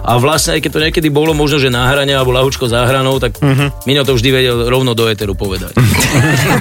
a 0.06 0.14
vlastne 0.22 0.54
aj 0.54 0.60
keď 0.62 0.70
to 0.70 0.80
niekedy 0.86 1.08
bolo 1.10 1.34
možno, 1.34 1.58
že 1.58 1.66
na 1.66 1.90
hrane 1.90 2.14
alebo 2.14 2.30
lahučko 2.30 2.70
za 2.70 2.86
hranou, 2.86 3.18
tak 3.18 3.42
uh-huh. 3.42 3.74
Mino 3.90 4.06
to 4.06 4.14
vždy 4.14 4.30
vedel 4.30 4.70
rovno 4.70 4.94
do 4.94 5.10
éteru 5.10 5.34
povedať. 5.34 5.74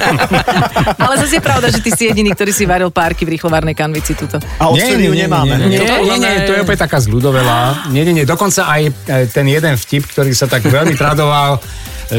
Ale 1.05 1.21
zase 1.21 1.37
je 1.37 1.43
pravda, 1.45 1.69
že 1.69 1.85
ty 1.85 1.93
si 1.93 2.09
jediný, 2.09 2.33
ktorý 2.33 2.49
si 2.49 2.65
varil 2.65 2.89
párky 2.89 3.21
v 3.29 3.37
rýchlovarnej 3.37 3.77
kanvici 3.77 4.17
tuto. 4.17 4.41
A 4.57 4.73
odvtedy 4.73 5.05
ju 5.05 5.13
nemáme. 5.13 5.61
Nie, 5.61 5.77
nie, 5.77 6.09
Nie, 6.09 6.17
nie, 6.17 6.49
to 6.49 6.57
je 6.57 6.65
opäť 6.65 6.89
taká 6.89 6.97
zľudovelá. 6.97 7.93
Nie, 7.93 8.01
nie, 8.01 8.17
nie, 8.17 8.25
dokonca 8.25 8.65
aj 8.65 8.81
e, 8.81 8.91
ten 9.29 9.45
jeden 9.45 9.77
vtip, 9.77 10.09
ktorý 10.09 10.33
sa 10.33 10.49
tak 10.49 10.65
veľmi 10.65 10.97
tradoval, 10.97 11.61
e, 12.09 12.17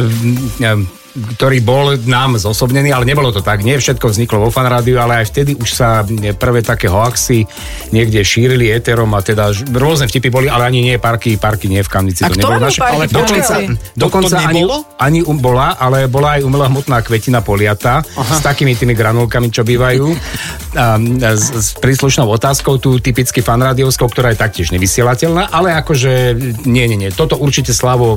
e, 0.63 1.00
ktorý 1.11 1.59
bol 1.61 1.99
nám 2.07 2.39
zosobnený, 2.39 2.95
ale 2.95 3.03
nebolo 3.03 3.35
to 3.35 3.43
tak. 3.43 3.67
Nie 3.67 3.83
všetko 3.83 4.15
vzniklo 4.15 4.47
vo 4.47 4.51
fanrádiu, 4.55 5.03
ale 5.03 5.23
aj 5.23 5.35
vtedy 5.35 5.59
už 5.59 5.71
sa 5.75 6.07
prvé 6.39 6.63
také 6.63 6.87
hoaxy 6.87 7.45
niekde 7.91 8.23
šírili 8.23 8.71
éterom 8.71 9.11
a 9.19 9.21
teda 9.21 9.51
rôzne 9.75 10.07
vtipy 10.07 10.31
boli, 10.31 10.47
ale 10.47 10.71
ani 10.71 10.81
nie 10.87 10.97
parky, 11.03 11.35
parky 11.35 11.67
nie 11.67 11.83
v 11.83 11.91
Kamnici. 11.91 12.23
A 12.23 12.31
to 12.31 12.39
nebolo 12.39 12.63
naše. 12.63 12.79
Ale 12.83 13.11
v 13.11 13.13
dokonca, 13.13 13.55
dokonca 13.99 14.29
To- 14.31 14.43
to 14.43 14.49
ani, 14.51 14.63
ani 15.03 15.21
um, 15.27 15.39
bola, 15.39 15.75
ale 15.75 16.07
bola 16.07 16.39
aj 16.39 16.47
umelá 16.47 16.71
hmotná 16.71 17.03
kvetina 17.03 17.43
poliata 17.43 18.07
Aha. 18.07 18.35
s 18.39 18.41
takými 18.47 18.79
tými 18.79 18.95
granulkami, 18.95 19.51
čo 19.51 19.67
bývajú. 19.67 20.07
A, 20.71 20.95
s, 21.35 21.51
s 21.51 21.69
príslušnou 21.83 22.31
otázkou, 22.31 22.79
tu 22.79 23.03
typicky 23.03 23.43
fanrádiovskou, 23.43 24.07
ktorá 24.07 24.31
je 24.31 24.39
taktiež 24.39 24.71
nevysielateľná, 24.71 25.51
ale 25.51 25.75
akože 25.75 26.39
nie, 26.63 26.87
nie, 26.87 26.95
nie. 26.95 27.11
Toto 27.11 27.35
určite 27.35 27.75
Slavo 27.75 28.15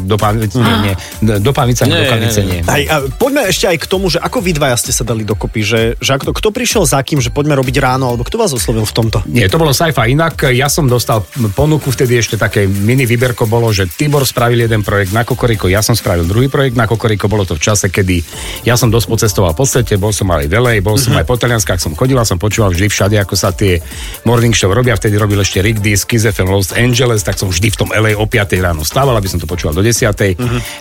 do, 0.00 0.16
pán, 0.16 0.40
nie, 0.40 0.76
nie, 0.88 0.94
do 1.20 1.52
Pánvice, 1.52 1.84
Nie, 1.84 2.08
do 2.08 2.21
Pánvice 2.22 2.40
nie, 2.46 2.60
nie. 2.62 2.70
Aj, 2.70 2.82
a 2.86 2.96
poďme 3.10 3.50
ešte 3.50 3.66
aj 3.66 3.76
k 3.82 3.86
tomu, 3.90 4.06
že 4.06 4.22
ako 4.22 4.38
vy 4.38 4.52
dvaja 4.54 4.76
ste 4.78 4.92
sa 4.94 5.02
dali 5.02 5.26
dokopy, 5.26 5.60
že, 5.66 5.80
že 5.98 6.10
ako 6.14 6.30
to, 6.30 6.32
kto 6.38 6.48
prišiel 6.54 6.82
za 6.86 7.02
kým, 7.02 7.18
že 7.18 7.34
poďme 7.34 7.58
robiť 7.58 7.76
ráno, 7.82 8.14
alebo 8.14 8.22
kto 8.22 8.38
vás 8.38 8.54
oslovil 8.54 8.86
v 8.86 8.94
tomto? 8.94 9.18
Nie, 9.26 9.50
to 9.50 9.58
bolo 9.58 9.74
sci-fi 9.74 10.14
inak. 10.14 10.46
Ja 10.54 10.70
som 10.70 10.86
dostal 10.86 11.26
ponuku, 11.58 11.90
vtedy 11.90 12.18
ešte 12.18 12.38
také 12.38 12.70
mini 12.70 13.02
výberko 13.08 13.50
bolo, 13.50 13.74
že 13.74 13.90
Tibor 13.90 14.22
spravil 14.22 14.62
jeden 14.62 14.86
projekt 14.86 15.10
na 15.10 15.26
Kokoriko, 15.26 15.66
ja 15.66 15.82
som 15.82 15.98
spravil 15.98 16.28
druhý 16.28 16.46
projekt 16.46 16.78
na 16.78 16.86
Kokoriko. 16.86 17.26
Bolo 17.26 17.42
to 17.42 17.58
v 17.58 17.62
čase, 17.62 17.90
kedy 17.90 18.22
ja 18.62 18.78
som 18.78 18.92
dosť 18.92 19.06
pocestoval 19.10 19.52
po 19.58 19.66
svete, 19.66 19.98
bol 19.98 20.14
som 20.14 20.30
aj 20.30 20.46
v 20.46 20.54
LA, 20.54 20.74
bol 20.84 20.94
som 21.00 21.16
aj 21.18 21.26
po 21.26 21.34
Talianskách, 21.34 21.82
som 21.82 21.96
chodil 21.98 22.14
a 22.20 22.28
som 22.28 22.38
počúval 22.38 22.70
vždy 22.70 22.86
všade, 22.86 23.16
ako 23.18 23.34
sa 23.34 23.50
tie 23.50 23.82
morning 24.22 24.54
show 24.54 24.70
robia. 24.70 24.94
Vtedy 24.94 25.18
robil 25.18 25.40
ešte 25.42 25.58
Rick 25.64 25.82
D, 25.82 25.96
Kiss 25.96 26.28
FM 26.28 26.52
Los 26.52 26.70
Angeles, 26.76 27.24
tak 27.26 27.40
som 27.40 27.50
vždy 27.50 27.68
v 27.72 27.76
tom 27.78 27.88
LA 27.90 28.14
o 28.14 28.24
5 28.28 28.52
ráno 28.60 28.84
stával, 28.84 29.16
aby 29.16 29.28
som 29.28 29.40
to 29.40 29.48
počúval 29.48 29.74
do 29.74 29.82
10. 29.82 30.12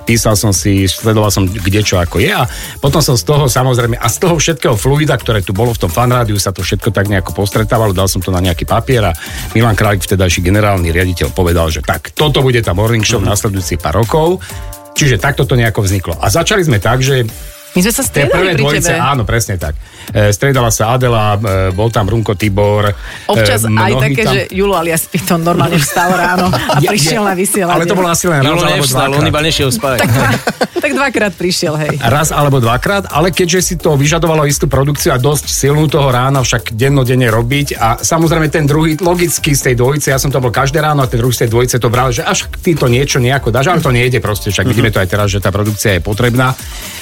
Písal 0.03 0.35
som 0.35 0.51
si, 0.51 0.85
sledoval 0.85 1.30
som, 1.31 1.47
kde 1.47 1.81
čo 1.81 1.97
ako 1.97 2.19
je 2.19 2.29
a 2.35 2.43
potom 2.83 2.99
som 2.99 3.15
z 3.15 3.23
toho 3.23 3.47
samozrejme 3.47 3.95
a 3.95 4.07
z 4.11 4.17
toho 4.19 4.35
všetkého 4.35 4.75
fluida, 4.75 5.15
ktoré 5.15 5.39
tu 5.39 5.55
bolo 5.55 5.71
v 5.71 5.87
tom 5.87 5.91
fanrádiu, 5.91 6.35
sa 6.35 6.51
to 6.51 6.61
všetko 6.61 6.91
tak 6.91 7.07
nejako 7.07 7.31
postretávalo, 7.31 7.95
dal 7.95 8.11
som 8.11 8.19
to 8.19 8.29
na 8.29 8.43
nejaký 8.43 8.67
papier 8.67 9.07
a 9.07 9.15
Milan 9.55 9.79
Králik, 9.79 10.03
vtedajší 10.03 10.43
generálny 10.43 10.91
riaditeľ, 10.91 11.31
povedal, 11.31 11.71
že 11.71 11.79
tak, 11.79 12.11
toto 12.11 12.43
bude 12.43 12.59
tá 12.59 12.75
morning 12.75 13.07
show 13.07 13.23
v 13.23 13.31
nasledujúcich 13.31 13.79
pár 13.79 14.03
rokov. 14.03 14.43
Čiže 14.91 15.23
takto 15.23 15.47
to 15.47 15.55
nejako 15.55 15.87
vzniklo. 15.87 16.19
A 16.19 16.27
začali 16.27 16.67
sme 16.67 16.75
tak, 16.83 16.99
že 16.99 17.23
My 17.71 17.79
sme 17.79 17.93
sa 17.95 18.03
striedali 18.03 18.35
prvé 18.35 18.51
pri 18.51 18.63
dvojice, 18.67 18.91
tebe. 18.91 18.99
áno, 18.99 19.23
presne 19.23 19.55
tak. 19.55 19.79
E, 20.11 20.35
striedala 20.35 20.67
sa 20.75 20.91
Adela, 20.91 21.39
e, 21.39 21.71
bol 21.71 21.87
tam 21.87 22.03
Runko 22.03 22.35
Tibor. 22.35 22.91
Občas 23.31 23.63
e, 23.63 23.71
aj 23.71 23.91
také, 23.95 24.21
tam... 24.27 24.33
že 24.35 24.41
Julo 24.51 24.75
alias 24.75 25.07
Piton 25.07 25.39
normálne 25.39 25.79
vstal 25.79 26.11
ráno 26.11 26.51
a 26.51 26.77
Ja- 26.83 26.91
prišiel 26.91 27.23
na 27.23 27.31
vysielanie. 27.31 27.79
Ale 27.79 27.87
to 27.87 27.95
bolo 27.95 28.11
asi 28.11 28.27
len 28.27 28.43
raz 28.43 28.51
Julo 28.51 28.67
alebo 28.67 28.75
nevstal, 28.75 29.07
on 29.07 29.23
dvakrát. 29.23 29.31
iba 29.31 29.39
nešiel 29.39 29.69
spať. 29.71 29.97
tak 30.83 30.91
dvakrát 30.97 31.33
prišiel, 31.37 31.73
hej. 31.79 31.95
Raz 32.03 32.35
alebo 32.35 32.59
dvakrát, 32.59 33.07
ale 33.07 33.31
keďže 33.31 33.59
si 33.63 33.75
to 33.79 33.95
vyžadovalo 33.95 34.43
istú 34.49 34.67
produkciu 34.67 35.15
a 35.15 35.17
dosť 35.21 35.47
silnú 35.47 35.87
toho 35.87 36.11
rána 36.11 36.43
však 36.43 36.75
dennodenne 36.75 37.31
robiť 37.31 37.79
a 37.79 38.01
samozrejme 38.03 38.51
ten 38.51 38.67
druhý 38.67 38.99
logicky 38.99 39.55
z 39.55 39.71
tej 39.71 39.75
dvojice, 39.79 40.11
ja 40.11 40.19
som 40.19 40.27
to 40.27 40.43
bol 40.43 40.51
každé 40.51 40.83
ráno 40.83 41.05
a 41.05 41.07
ten 41.07 41.21
druhý 41.21 41.31
z 41.31 41.47
tej 41.47 41.49
dvojice 41.55 41.75
to 41.79 41.87
bral, 41.87 42.11
že 42.11 42.25
až 42.25 42.51
ty 42.59 42.75
to 42.75 42.91
niečo 42.91 43.21
nejako 43.21 43.53
dáš, 43.53 43.71
ale 43.71 43.79
to 43.79 43.93
nejde 43.93 44.19
proste, 44.19 44.49
však 44.51 44.67
vidíme 44.67 44.89
to 44.91 44.99
aj 44.99 45.07
teraz, 45.07 45.29
že 45.31 45.39
tá 45.39 45.53
produkcia 45.53 45.95
je 45.95 46.01
potrebná 46.03 46.57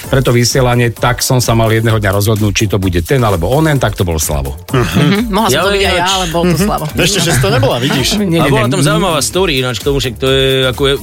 pre 0.10 0.20
to 0.26 0.36
vysielanie 0.60 0.92
tak 0.92 1.24
som 1.24 1.40
sa 1.40 1.56
mal 1.56 1.72
jedného 1.72 1.96
dňa 1.96 2.12
rozhodnúť, 2.12 2.52
či 2.52 2.66
to 2.68 2.76
bude 2.76 3.00
ten 3.08 3.24
alebo 3.24 3.48
onen, 3.48 3.80
tak 3.80 3.96
to 3.96 4.04
bol 4.04 4.20
Slavo. 4.20 4.60
Hm, 4.76 5.32
mohla 5.32 5.48
som 5.48 5.56
Ja 5.56 5.64
to 5.64 5.72
byť 5.72 5.84
aj 5.88 5.96
ja, 5.96 6.08
ale 6.20 6.26
bol 6.36 6.44
to 6.52 6.58
slavo. 6.60 6.86
Ešte, 7.00 7.20
že 7.24 7.40
to 7.40 7.48
nebola, 7.48 7.80
vidíš? 7.80 8.20
Nie, 8.28 8.44
A 8.44 8.52
bola 8.52 8.68
tam 8.68 8.84
zaujímavá 8.84 9.24
story, 9.24 9.64
ináč 9.64 9.80
k 9.80 9.88
tomu, 9.88 10.04
že 10.04 10.12
to 10.20 10.28
je 10.28 10.68
ako 10.68 10.82
je, 10.84 10.94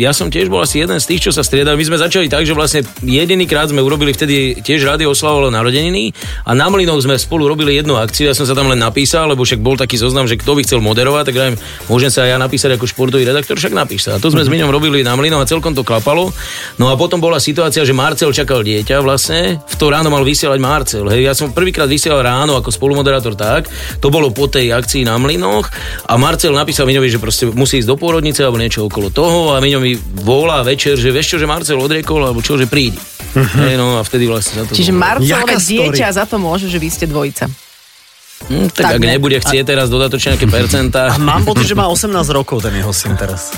ja 0.00 0.16
som 0.16 0.32
tiež 0.32 0.48
bol 0.48 0.64
asi 0.64 0.80
jeden 0.80 0.96
z 0.96 1.04
tých, 1.04 1.28
čo 1.28 1.30
sa 1.36 1.44
striedali. 1.44 1.76
My 1.76 1.84
sme 1.84 2.00
začali 2.00 2.32
tak, 2.32 2.48
že 2.48 2.56
vlastne 2.56 2.80
jediný 3.04 3.44
krát 3.44 3.68
sme 3.68 3.84
urobili 3.84 4.16
vtedy 4.16 4.64
tiež 4.64 4.88
rádio 4.88 5.12
oslavovalo 5.12 5.52
narodeniny 5.52 6.16
a 6.48 6.56
na 6.56 6.72
Mlinoch 6.72 7.04
sme 7.04 7.20
spolu 7.20 7.44
robili 7.44 7.76
jednu 7.76 8.00
akciu. 8.00 8.32
Ja 8.32 8.34
som 8.34 8.48
sa 8.48 8.56
tam 8.56 8.72
len 8.72 8.80
napísal, 8.80 9.28
lebo 9.28 9.44
však 9.44 9.60
bol 9.60 9.76
taký 9.76 10.00
zoznam, 10.00 10.24
že 10.24 10.40
kto 10.40 10.56
by 10.56 10.64
chcel 10.64 10.80
moderovať, 10.80 11.24
tak 11.28 11.36
aj 11.36 11.50
môžem 11.92 12.08
sa 12.08 12.24
aj 12.24 12.30
ja 12.32 12.38
napísať 12.40 12.70
ako 12.80 12.88
športový 12.88 13.28
redaktor, 13.28 13.60
však 13.60 13.76
napíš 13.76 14.08
sa. 14.08 14.16
A 14.16 14.22
to 14.22 14.32
sme 14.32 14.40
s 14.40 14.48
Miňom 14.48 14.72
robili 14.72 15.04
na 15.04 15.12
Mlinoch 15.12 15.44
a 15.44 15.46
celkom 15.46 15.76
to 15.76 15.84
klapalo. 15.84 16.32
No 16.80 16.88
a 16.88 16.96
potom 16.96 17.20
bola 17.20 17.36
situácia, 17.36 17.84
že 17.84 17.92
Marcel 17.92 18.32
čakal 18.32 18.64
dieťa 18.64 19.04
vlastne, 19.04 19.60
v 19.60 19.74
to 19.76 19.92
ráno 19.92 20.08
mal 20.08 20.24
vysielať 20.24 20.58
Marcel. 20.62 21.04
Hej, 21.12 21.28
ja 21.28 21.34
som 21.36 21.52
prvýkrát 21.52 21.90
vysielal 21.90 22.24
ráno 22.24 22.56
ako 22.56 22.72
spolumoderátor 22.72 23.36
tak, 23.36 23.68
to 24.00 24.08
bolo 24.08 24.32
po 24.32 24.48
tej 24.48 24.72
akcii 24.72 25.04
na 25.04 25.20
Mlinoch 25.20 25.68
a 26.08 26.16
Marcel 26.16 26.56
napísal 26.56 26.88
Miňovi, 26.88 27.12
že 27.12 27.20
proste 27.20 27.44
musí 27.52 27.82
ísť 27.82 27.90
do 27.90 28.00
pôrodnice 28.00 28.40
alebo 28.40 28.56
niečo 28.56 28.86
okolo 28.88 29.12
toho 29.12 29.52
a 29.52 29.60
Miňo 29.60 29.89
mi 29.90 29.98
volá 30.22 30.62
večer, 30.62 30.94
že 30.94 31.10
vieš 31.10 31.34
čo, 31.34 31.36
že 31.42 31.50
Marcel 31.50 31.78
odriekol 31.82 32.22
alebo 32.22 32.38
čo, 32.38 32.54
že 32.54 32.70
prídi. 32.70 32.98
Hej, 33.34 33.74
no 33.78 33.98
a 33.98 34.02
vtedy 34.06 34.30
vlastne 34.30 34.62
sa 34.62 34.64
to... 34.66 34.74
Čiže 34.74 34.94
Marcelové 34.94 35.58
dieťa 35.58 36.14
za 36.14 36.24
to 36.26 36.38
môže, 36.38 36.70
že 36.70 36.78
vy 36.78 36.88
ste 36.90 37.06
dvojica. 37.10 37.46
Hm, 38.46 38.68
tak, 38.70 38.84
tak 38.84 38.92
ak 38.96 39.02
ne. 39.02 39.12
nebude 39.14 39.36
chcieť 39.36 39.64
teraz 39.66 39.86
dodatočne 39.88 40.34
nejaké 40.34 40.46
percentá... 40.46 41.14
Mám 41.16 41.44
pocit, 41.44 41.66
že 41.66 41.76
má 41.76 41.90
18 41.92 42.08
rokov 42.30 42.62
ten 42.62 42.72
jeho 42.72 42.90
syn 42.90 43.14
teraz. 43.14 43.52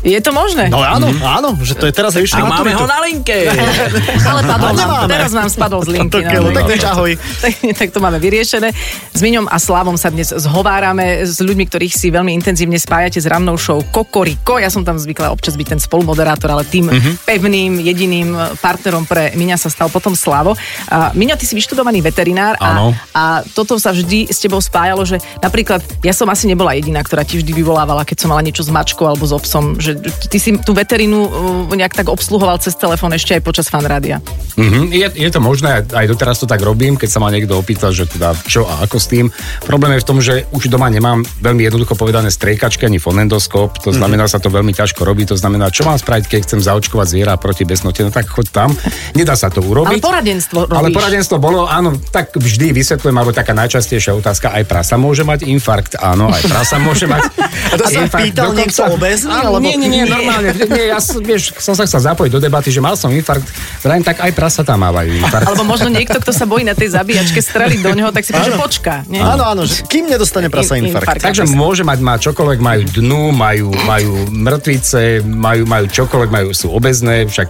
Je 0.00 0.16
to 0.24 0.32
možné? 0.32 0.72
No 0.72 0.80
áno, 0.80 1.12
áno, 1.20 1.52
že 1.60 1.76
to 1.76 1.84
je 1.84 1.92
teraz 1.92 2.16
vyššie 2.16 2.40
A 2.40 2.48
máme 2.48 2.72
ho 2.72 2.88
na 2.88 2.96
linke! 3.04 3.44
Ale 4.32 4.40
padol 4.40 4.72
A 4.72 5.04
nám, 5.04 5.04
teraz 5.04 5.36
nám 5.36 5.52
spadol 5.52 5.84
z 5.84 5.92
linky. 5.92 6.16
Tak, 6.26 6.32
no. 6.32 6.48
tak 6.48 6.80
ahoj. 6.80 7.12
tak, 7.44 7.52
tak 7.76 7.88
to 7.92 8.00
máme 8.00 8.16
vyriešené. 8.16 8.72
S 9.12 9.20
Miňom 9.20 9.44
a 9.44 9.60
Slavom 9.60 10.00
sa 10.00 10.08
dnes 10.08 10.32
zhovárame 10.32 11.28
s 11.28 11.36
ľuďmi, 11.38 11.68
ktorých 11.68 11.92
si 11.92 12.08
veľmi 12.08 12.32
intenzívne 12.32 12.80
spájate 12.80 13.20
s 13.20 13.28
rannou 13.28 13.60
show 13.60 13.84
Kokoriko. 13.92 14.56
Ja 14.56 14.72
som 14.72 14.80
tam 14.80 14.96
zvykla 14.96 15.28
občas 15.28 15.60
byť 15.60 15.76
ten 15.76 15.80
spolumoderátor, 15.82 16.48
ale 16.48 16.64
tým 16.64 16.88
Mhm. 16.88 17.28
pevným, 17.28 17.72
jediným 17.84 18.32
partnerom 18.56 19.04
pre 19.04 19.36
Miňa 19.36 19.60
sa 19.60 19.68
stal 19.68 19.92
potom 19.92 20.16
Slavo. 20.16 20.56
A 20.88 21.12
Miňo, 21.12 21.36
ty 21.36 21.44
si 21.44 21.52
vyštudovaný 21.52 22.00
veterinár 22.00 22.56
a, 22.56 22.88
a 23.12 23.22
toto 23.44 23.76
sa 23.76 23.92
vždy 23.92 24.15
s 24.24 24.40
tebou 24.40 24.64
spájalo, 24.64 25.04
že 25.04 25.20
napríklad 25.44 25.84
ja 26.00 26.16
som 26.16 26.24
asi 26.32 26.48
nebola 26.48 26.72
jediná, 26.72 27.04
ktorá 27.04 27.28
ti 27.28 27.36
vždy 27.36 27.52
vyvolávala, 27.52 28.08
keď 28.08 28.24
som 28.24 28.32
mala 28.32 28.40
niečo 28.40 28.64
s 28.64 28.72
mačkou 28.72 29.04
alebo 29.04 29.28
s 29.28 29.36
obsom, 29.36 29.76
že 29.76 30.00
ty 30.32 30.40
si 30.40 30.56
tú 30.56 30.72
veterínu 30.72 31.18
uh, 31.20 31.28
nejak 31.76 31.92
tak 31.92 32.08
obsluhoval 32.08 32.56
cez 32.62 32.72
telefón 32.72 33.12
ešte 33.12 33.36
aj 33.36 33.42
počas 33.44 33.68
fanrádia. 33.68 34.24
Mhm, 34.56 34.88
je, 34.94 35.06
je 35.12 35.30
to 35.30 35.40
možné, 35.44 35.84
aj 35.84 36.06
doteraz 36.08 36.40
to 36.40 36.48
tak 36.48 36.64
robím, 36.64 36.96
keď 36.96 37.08
sa 37.12 37.20
ma 37.20 37.28
niekto 37.28 37.52
opýta, 37.60 37.92
že 37.92 38.08
teda 38.08 38.32
čo 38.48 38.64
a 38.64 38.86
ako 38.86 38.96
s 38.96 39.06
tým. 39.10 39.26
Problém 39.66 39.98
je 39.98 40.02
v 40.02 40.08
tom, 40.08 40.18
že 40.22 40.46
už 40.54 40.70
doma 40.70 40.86
nemám 40.86 41.26
veľmi 41.42 41.66
jednoducho 41.66 41.98
povedané 41.98 42.30
strejkačky 42.30 42.86
ani 42.86 43.02
fonendoskop, 43.02 43.82
to 43.82 43.90
znamená, 43.90 44.30
sa 44.30 44.38
to 44.38 44.48
veľmi 44.48 44.70
ťažko 44.70 45.02
robí, 45.02 45.26
to 45.26 45.34
znamená, 45.34 45.68
čo 45.74 45.82
mám 45.82 45.98
spraviť, 45.98 46.24
keď 46.30 46.40
chcem 46.46 46.60
zaočkovať 46.62 47.06
zviera 47.10 47.34
proti 47.34 47.66
besnote, 47.66 48.06
no 48.06 48.14
tak 48.14 48.30
choď 48.30 48.46
tam, 48.54 48.70
nedá 49.18 49.34
sa 49.34 49.50
to 49.50 49.64
urobiť. 49.64 49.98
Ale 49.98 50.04
poradenstvo 50.04 50.58
Ale 50.70 50.88
robíš. 50.92 50.96
poradenstvo 50.96 51.36
bolo, 51.42 51.66
áno, 51.66 51.98
tak 52.12 52.36
vždy 52.36 52.70
vysvetľujem, 52.76 53.16
alebo 53.16 53.32
taká 53.34 53.56
najčastejšia 53.56 54.05
otázka, 54.12 54.52
aj 54.52 54.64
prasa 54.64 54.94
môže 54.94 55.22
mať 55.22 55.42
infarkt, 55.44 55.96
áno, 55.96 56.28
aj 56.28 56.42
prasa 56.44 56.76
môže 56.76 57.04
mať 57.04 57.26
A 57.72 57.74
to 57.74 57.84
sa 57.84 58.06
pýtal 58.06 58.52
niekto 58.52 58.82
obezný, 58.86 59.32
alebo- 59.32 59.58
Nie, 59.58 59.74
nie, 59.74 59.88
nie, 59.88 60.04
normálne, 60.04 60.52
nie, 60.52 60.86
ja 60.86 60.98
som, 60.98 61.18
vieš, 61.18 61.56
som 61.56 61.72
sa 61.72 61.82
chcel 61.82 62.04
zapojiť 62.04 62.30
do 62.30 62.38
debaty, 62.38 62.68
že 62.68 62.78
mal 62.78 62.94
som 62.94 63.08
infarkt, 63.08 63.48
vrajím, 63.80 64.02
tak 64.02 64.20
aj 64.20 64.30
prasatá 64.30 64.76
mávajú 64.76 65.16
infarkt. 65.16 65.46
Alebo 65.46 65.64
možno 65.64 65.88
niekto, 65.88 66.14
kto 66.16 66.30
sa 66.30 66.44
bojí 66.44 66.62
na 66.62 66.72
tej 66.72 66.92
zabíjačke 66.92 67.40
streliť 67.40 67.80
do 67.80 67.92
neho, 67.92 68.10
tak 68.10 68.22
si 68.22 68.30
povie, 68.30 68.46
že 68.46 68.56
počká. 68.56 69.02
Nie? 69.06 69.18
Áno, 69.18 69.42
áno, 69.42 69.64
že 69.64 69.82
kým 69.82 70.06
nedostane 70.06 70.46
prasa 70.46 70.76
In- 70.76 70.86
infarkt. 70.86 71.08
infarkt. 71.08 71.24
Takže 71.24 71.42
môže 71.48 71.82
mať, 71.82 71.98
má 71.98 72.14
čokoľvek, 72.16 72.58
majú 72.60 72.82
dnu, 72.92 73.22
majú, 73.30 73.72
majú 73.82 74.10
mŕtvice, 74.28 75.22
majú, 75.22 75.64
majú 75.64 75.86
čokoľvek, 75.86 76.30
majú, 76.30 76.48
sú 76.52 76.70
obezné, 76.70 77.24
však 77.24 77.48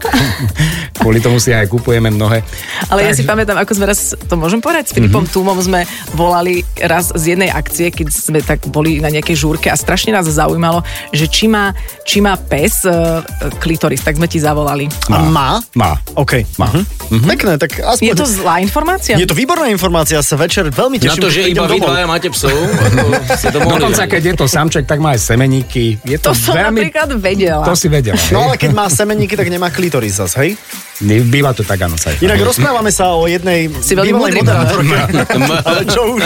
kvôli 0.99 1.19
tomu 1.19 1.37
si 1.37 1.51
aj 1.51 1.67
kupujeme 1.67 2.09
mnohé. 2.09 2.41
Ale 2.89 3.03
ja 3.03 3.13
si 3.13 3.23
pamätám, 3.23 3.57
ako 3.57 3.73
sme 3.73 3.87
raz, 3.87 4.15
to 4.17 4.35
môžem 4.35 4.59
povedať, 4.59 4.91
s 4.91 4.93
Filipom 4.93 5.19
Mhm. 5.19 5.35
Túmom 5.37 5.59
sme 5.59 5.83
volali 6.13 6.46
raz 6.85 7.11
z 7.15 7.37
jednej 7.37 7.51
akcie, 7.51 7.91
keď 7.91 8.09
sme 8.13 8.39
tak 8.43 8.67
boli 8.71 8.99
na 9.01 9.11
nejakej 9.11 9.37
žúrke 9.37 9.69
a 9.71 9.77
strašne 9.77 10.15
nás 10.15 10.27
zaujímalo, 10.29 10.83
že 11.11 11.27
či 11.27 11.47
má, 11.51 11.73
či 12.05 12.21
má 12.23 12.37
pes 12.37 12.85
uh, 12.87 13.23
klitoris, 13.63 14.03
tak 14.03 14.19
sme 14.21 14.29
ti 14.31 14.39
zavolali. 14.43 14.87
A 15.11 15.23
má? 15.23 15.59
Má. 15.75 15.99
OK. 16.15 16.47
Má. 16.61 16.69
Mhm. 16.73 17.27
Pekné, 17.27 17.53
tak 17.59 17.79
aspoň... 17.81 18.07
Je 18.07 18.15
to 18.15 18.27
zlá 18.27 18.59
informácia? 18.63 19.15
Je 19.19 19.29
to 19.29 19.37
výborná 19.37 19.71
informácia, 19.71 20.19
sa 20.23 20.37
večer 20.39 20.69
veľmi 20.71 20.99
Na 20.99 21.05
teším. 21.11 21.23
to, 21.23 21.29
že 21.31 21.41
iba 21.51 21.65
vy 21.67 21.79
dvaja 21.79 22.07
máte 22.07 22.29
psov, 22.31 22.53
to 23.55 23.59
mohli. 23.63 23.81
Dokonca, 23.83 24.05
keď 24.11 24.23
je 24.23 24.35
to 24.35 24.47
samček, 24.47 24.85
tak 24.85 24.99
má 24.99 25.15
aj 25.15 25.21
semeníky. 25.23 25.99
Je 26.03 26.19
to 26.19 26.35
to, 26.35 26.39
som 26.39 26.55
veľmi... 26.59 26.91
napríklad 26.91 27.11
vedela. 27.17 27.65
To 27.65 27.75
si 27.79 27.89
vedela. 27.89 28.19
No 28.35 28.51
ale 28.51 28.55
keď 28.63 28.71
má 28.75 28.87
semeníky, 28.91 29.35
tak 29.39 29.49
nemá 29.49 29.71
klitoris 29.71 30.19
zas, 30.19 30.35
hej? 30.39 30.59
Býva 31.05 31.53
to 31.53 31.61
tak, 31.61 31.85
áno. 31.85 32.01
Sa 32.01 32.17
Inak 32.17 32.41
rozprávame 32.41 32.89
sa 32.89 33.13
o 33.13 33.29
jednej 33.29 33.69
Si 33.85 33.93
veľmi 33.93 34.17
bývalej 34.17 34.33
moderátorke. 34.41 34.97
ale 35.69 35.81
čo 35.85 36.01
už? 36.17 36.25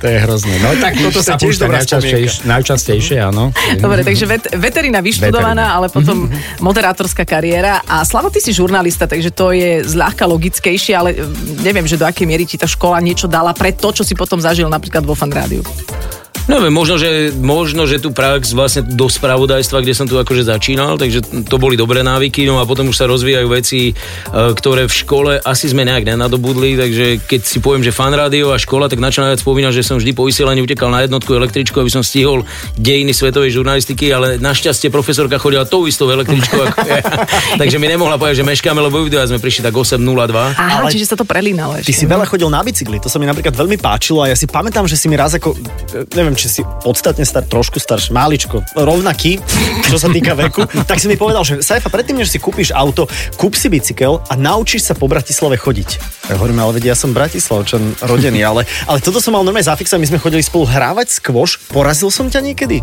To 0.00 0.06
je 0.08 0.18
hrozné. 0.24 0.54
No 0.64 0.72
tak 0.80 0.96
toto 0.96 1.20
sa 1.20 1.36
tiež 1.36 1.60
dobrá 1.60 1.84
najčastejšie, 1.84 2.48
najčastejšie, 2.48 3.16
áno. 3.20 3.52
Dobre, 3.76 4.00
takže 4.00 4.24
vet, 4.24 4.44
veterina 4.56 5.04
vyštudovaná, 5.04 5.76
ale 5.76 5.92
potom 5.92 6.32
moderátorská 6.64 7.28
kariéra. 7.28 7.84
A 7.84 8.08
Slavo, 8.08 8.32
ty 8.32 8.40
si 8.40 8.56
žurnalista, 8.56 9.04
takže 9.04 9.28
to 9.36 9.52
je 9.52 9.84
zľahka 9.84 10.24
logickejšie, 10.24 10.96
ale 10.96 11.12
e, 11.12 11.24
neviem, 11.60 11.84
že 11.84 12.00
do 12.00 12.08
akej 12.08 12.24
miery 12.24 12.48
ti 12.48 12.56
tá 12.56 12.64
škola 12.64 13.04
niečo 13.04 13.28
dala 13.28 13.52
pre 13.52 13.76
to, 13.76 13.92
čo 13.92 14.00
si 14.00 14.16
potom 14.16 14.40
zažil 14.40 14.72
napríklad 14.72 15.04
vo 15.04 15.12
fan 15.12 15.28
rádiu. 15.28 15.60
Neviem, 16.50 16.74
možno 16.74 16.98
že, 16.98 17.30
možno, 17.38 17.86
že 17.86 18.02
tú 18.02 18.10
prax 18.10 18.50
vlastne 18.58 18.82
do 18.82 19.06
spravodajstva, 19.06 19.86
kde 19.86 19.94
som 19.94 20.10
tu 20.10 20.18
akože 20.18 20.50
začínal, 20.50 20.98
takže 20.98 21.46
to 21.46 21.56
boli 21.62 21.78
dobré 21.78 22.02
návyky, 22.02 22.42
no 22.42 22.58
a 22.58 22.66
potom 22.66 22.90
už 22.90 22.98
sa 22.98 23.06
rozvíjajú 23.06 23.46
veci, 23.46 23.80
e, 23.86 23.92
ktoré 24.34 24.90
v 24.90 24.94
škole 24.94 25.32
asi 25.38 25.70
sme 25.70 25.86
nejak 25.86 26.10
nenadobudli, 26.10 26.74
takže 26.74 27.22
keď 27.22 27.40
si 27.46 27.62
poviem, 27.62 27.86
že 27.86 27.94
fan 27.94 28.10
rádio 28.10 28.50
a 28.50 28.58
škola, 28.58 28.90
tak 28.90 28.98
na 28.98 29.14
čo 29.14 29.22
najviac 29.22 29.46
spomínam, 29.46 29.70
že 29.70 29.86
som 29.86 30.02
vždy 30.02 30.10
po 30.10 30.26
vysielaní 30.26 30.58
utekal 30.58 30.90
na 30.90 31.06
jednotku 31.06 31.30
električku, 31.30 31.78
aby 31.78 31.86
som 31.86 32.02
stihol 32.02 32.42
dejiny 32.74 33.14
svetovej 33.14 33.54
žurnalistiky, 33.54 34.10
ale 34.10 34.42
našťastie 34.42 34.90
profesorka 34.90 35.38
chodila 35.38 35.62
tou 35.62 35.86
istou 35.86 36.10
električkou 36.10 36.66
ako 36.66 36.78
ja. 36.82 36.98
takže 37.62 37.78
mi 37.78 37.86
nemohla 37.86 38.18
povedať, 38.18 38.42
že 38.42 38.50
meškáme, 38.50 38.82
lebo 38.82 39.06
video 39.06 39.22
sme 39.22 39.38
prišli 39.38 39.62
tak 39.62 39.78
8.02. 39.78 40.02
Aha, 40.02 40.82
Ale- 40.82 40.90
čiže 40.90 41.14
sa 41.14 41.14
to 41.14 41.22
prelínalo 41.22 41.78
Ty 41.78 41.94
si 41.94 42.10
veľa 42.10 42.26
chodil 42.26 42.50
na 42.50 42.58
bicykli, 42.66 42.98
to 42.98 43.06
sa 43.06 43.22
mi 43.22 43.30
napríklad 43.30 43.54
veľmi 43.54 43.78
páčilo 43.78 44.26
a 44.26 44.34
ja 44.34 44.34
si 44.34 44.50
pamätám, 44.50 44.90
že 44.90 44.98
si 44.98 45.06
mi 45.06 45.14
raz 45.14 45.38
ako, 45.38 45.54
neviem, 46.18 46.39
či 46.40 46.48
si 46.48 46.62
podstatne 46.64 47.28
star, 47.28 47.44
trošku 47.44 47.76
starší, 47.76 48.16
máličko, 48.16 48.64
rovnaký, 48.72 49.36
čo 49.84 50.00
sa 50.00 50.08
týka 50.08 50.32
veku, 50.32 50.64
tak 50.88 50.96
si 50.96 51.04
mi 51.04 51.20
povedal, 51.20 51.44
že 51.44 51.60
Saifa, 51.60 51.92
predtým, 51.92 52.16
než 52.16 52.32
si 52.32 52.40
kúpiš 52.40 52.72
auto, 52.72 53.04
kúp 53.36 53.52
si 53.52 53.68
bicykel 53.68 54.24
a 54.24 54.32
naučíš 54.40 54.88
sa 54.88 54.96
po 54.96 55.04
Bratislave 55.04 55.60
chodiť. 55.60 56.00
Ja 56.32 56.40
hovorím, 56.40 56.64
ale 56.64 56.80
vedia, 56.80 56.96
ja 56.96 56.96
som 56.96 57.12
Bratislavčan 57.12 58.00
rodený, 58.00 58.40
ale, 58.40 58.64
ale 58.88 59.04
toto 59.04 59.20
som 59.20 59.36
mal 59.36 59.44
normálne 59.44 59.68
zafixované, 59.68 60.08
my 60.08 60.10
sme 60.16 60.24
chodili 60.24 60.40
spolu 60.40 60.64
hrávať 60.64 61.20
skvoš, 61.20 61.60
porazil 61.68 62.08
som 62.08 62.32
ťa 62.32 62.40
niekedy? 62.40 62.80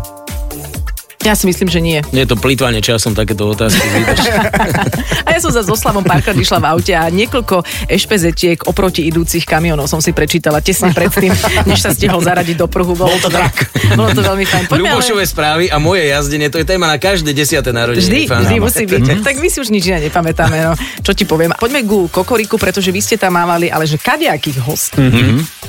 Ja 1.26 1.34
si 1.34 1.50
myslím, 1.50 1.66
že 1.66 1.82
nie. 1.82 1.98
Nie 2.14 2.22
je 2.22 2.30
to 2.30 2.38
plýtvanie 2.38 2.78
časom 2.78 3.10
takéto 3.10 3.50
otázky. 3.50 3.82
A 5.26 5.34
ja 5.34 5.38
som 5.42 5.50
za 5.50 5.66
so 5.66 5.74
Slavom 5.74 6.06
párkrát 6.06 6.32
išla 6.32 6.62
v 6.62 6.66
aute 6.70 6.94
a 6.94 7.10
niekoľko 7.10 7.66
ešpezetiek 7.90 8.64
oproti 8.70 9.04
idúcich 9.10 9.42
kamionov 9.42 9.90
som 9.90 9.98
si 9.98 10.14
prečítala 10.14 10.62
tesne 10.62 10.94
predtým, 10.94 11.34
než 11.68 11.84
sa 11.84 11.90
stihol 11.90 12.22
zaradiť 12.22 12.56
do 12.56 12.70
pruhu. 12.70 12.94
Bolo 12.94 13.18
to 13.18 13.28
drak. 13.28 13.66
Bolo 13.98 14.14
to 14.14 14.22
veľmi 14.22 14.46
fajn. 14.46 14.64
Poďme 14.70 14.94
ale... 14.94 15.26
Správy 15.28 15.68
a 15.68 15.76
moje 15.82 16.08
jazdenie, 16.08 16.48
to 16.48 16.62
je 16.62 16.64
téma 16.64 16.88
na 16.88 16.96
každé 16.96 17.34
desiate 17.36 17.68
narodenie. 17.68 18.00
Vždy, 18.00 18.20
Fán. 18.30 18.40
vždy 18.46 18.56
musí 18.62 18.84
byť. 18.88 19.20
Tak 19.20 19.36
my 19.42 19.48
si 19.50 19.58
už 19.60 19.68
nič 19.68 19.84
iné 19.90 20.08
nepamätáme, 20.08 20.56
no. 20.64 20.72
Čo 21.04 21.12
ti 21.12 21.28
poviem. 21.28 21.52
Poďme 21.58 21.84
ku 21.84 22.08
Kokoriku, 22.08 22.56
pretože 22.56 22.88
vy 22.88 23.04
ste 23.04 23.20
tam 23.20 23.36
mávali, 23.36 23.68
ale 23.68 23.84
že 23.84 24.00
kadejakých 24.00 24.64
hostí. 24.64 25.02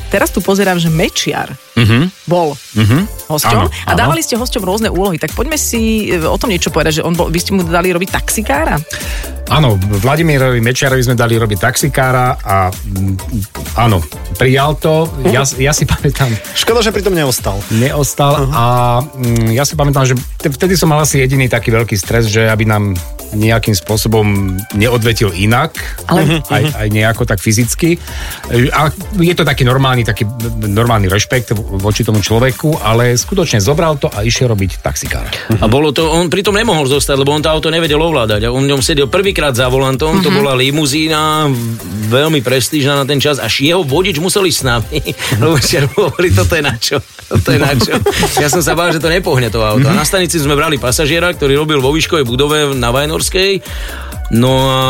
Teraz 0.10 0.34
tu 0.34 0.42
pozerám, 0.42 0.82
že 0.82 0.90
Mečiar 0.90 1.54
bol 2.26 2.58
hosťom 3.30 3.60
Áno, 3.66 3.70
a 3.70 3.92
áno. 3.94 3.98
dávali 3.98 4.22
ste 4.26 4.36
hosťom 4.36 4.64
rôzne 4.66 4.90
úlohy. 4.92 5.22
Tak 5.22 5.38
poďme 5.38 5.56
si 5.56 6.12
e, 6.12 6.20
o 6.20 6.36
tom 6.36 6.52
niečo 6.52 6.74
povedať, 6.74 7.00
že 7.00 7.06
on 7.06 7.16
bol, 7.16 7.30
vy 7.32 7.40
ste 7.40 7.56
mu 7.56 7.64
dali 7.64 7.94
robiť 7.94 8.10
taxikára. 8.10 8.76
Áno, 9.50 9.82
Vladimírovi 9.82 10.62
Mečiarovi 10.62 11.02
sme 11.02 11.18
dali 11.18 11.34
robiť 11.38 11.58
taxikára 11.58 12.38
a 12.38 12.70
mm, 12.70 13.16
áno, 13.80 13.98
prijal 14.38 14.78
to. 14.78 15.10
Ja, 15.30 15.42
ja 15.58 15.74
si 15.74 15.90
pamätám, 15.90 16.30
Škoda, 16.54 16.86
že 16.86 16.94
pritom 16.94 17.14
neostal. 17.18 17.58
neostal 17.74 18.46
a 18.54 18.66
mm, 19.02 19.58
ja 19.58 19.66
si 19.66 19.74
pamätám, 19.74 20.06
že 20.06 20.14
te- 20.38 20.54
vtedy 20.54 20.78
som 20.78 20.90
mal 20.94 21.02
asi 21.02 21.22
jediný 21.22 21.50
taký 21.50 21.74
veľký 21.74 21.98
stres, 21.98 22.30
že 22.30 22.46
aby 22.46 22.66
nám 22.70 22.94
nejakým 23.34 23.78
spôsobom 23.78 24.58
neodvetil 24.74 25.30
inak, 25.38 25.78
ale... 26.10 26.42
aj, 26.50 26.64
aj 26.74 26.88
nejako 26.90 27.30
tak 27.30 27.38
fyzicky. 27.38 28.02
A 28.74 28.90
je 29.22 29.34
to 29.38 29.46
taký 29.46 29.62
normálny, 29.66 29.99
taký 30.04 30.24
normálny 30.66 31.08
rešpekt 31.08 31.54
voči 31.56 32.04
tomu 32.04 32.20
človeku, 32.20 32.84
ale 32.84 33.16
skutočne 33.16 33.64
zobral 33.64 33.98
to 33.98 34.12
a 34.12 34.24
išiel 34.26 34.52
robiť 34.52 34.84
taxikára. 34.84 35.30
A 35.60 35.66
bolo 35.66 35.94
to, 35.94 36.10
on 36.10 36.28
pritom 36.28 36.56
nemohol 36.56 36.86
zostať, 36.88 37.16
lebo 37.20 37.34
on 37.34 37.44
to 37.44 37.52
auto 37.52 37.70
nevedel 37.72 38.00
ovládať. 38.00 38.48
A 38.48 38.54
on 38.54 38.66
v 38.66 38.72
ňom 38.76 38.82
sedel 38.84 39.08
prvýkrát 39.12 39.54
za 39.54 39.68
volantom, 39.68 40.20
uh-huh. 40.20 40.26
to 40.26 40.30
bola 40.34 40.56
limuzína, 40.56 41.50
veľmi 42.10 42.42
prestížna 42.42 43.00
na 43.00 43.06
ten 43.06 43.22
čas, 43.22 43.38
až 43.38 43.64
jeho 43.64 43.82
vodič 43.86 44.18
musel 44.18 44.50
ísť 44.50 44.60
s 44.60 44.66
nami, 44.66 45.00
lebo 45.42 45.56
hovorí, 46.10 46.30
toto 46.34 46.54
je 46.58 46.64
na 46.64 46.76
čo. 46.76 46.98
Toto 47.30 47.54
je 47.54 47.60
na 47.62 47.78
čo. 47.78 47.94
Ja 48.42 48.50
som 48.50 48.66
sa 48.66 48.74
bál, 48.74 48.90
že 48.90 48.98
to 48.98 49.06
nepohne 49.06 49.54
to 49.54 49.62
auto. 49.62 49.86
A 49.86 49.94
na 49.94 50.02
stanici 50.02 50.42
sme 50.42 50.58
brali 50.58 50.82
pasažiera, 50.82 51.30
ktorý 51.30 51.62
robil 51.62 51.78
vo 51.78 51.94
výškovej 51.94 52.26
budove 52.26 52.74
na 52.74 52.90
Vajnorskej. 52.90 53.62
No 54.34 54.52
a 54.66 54.82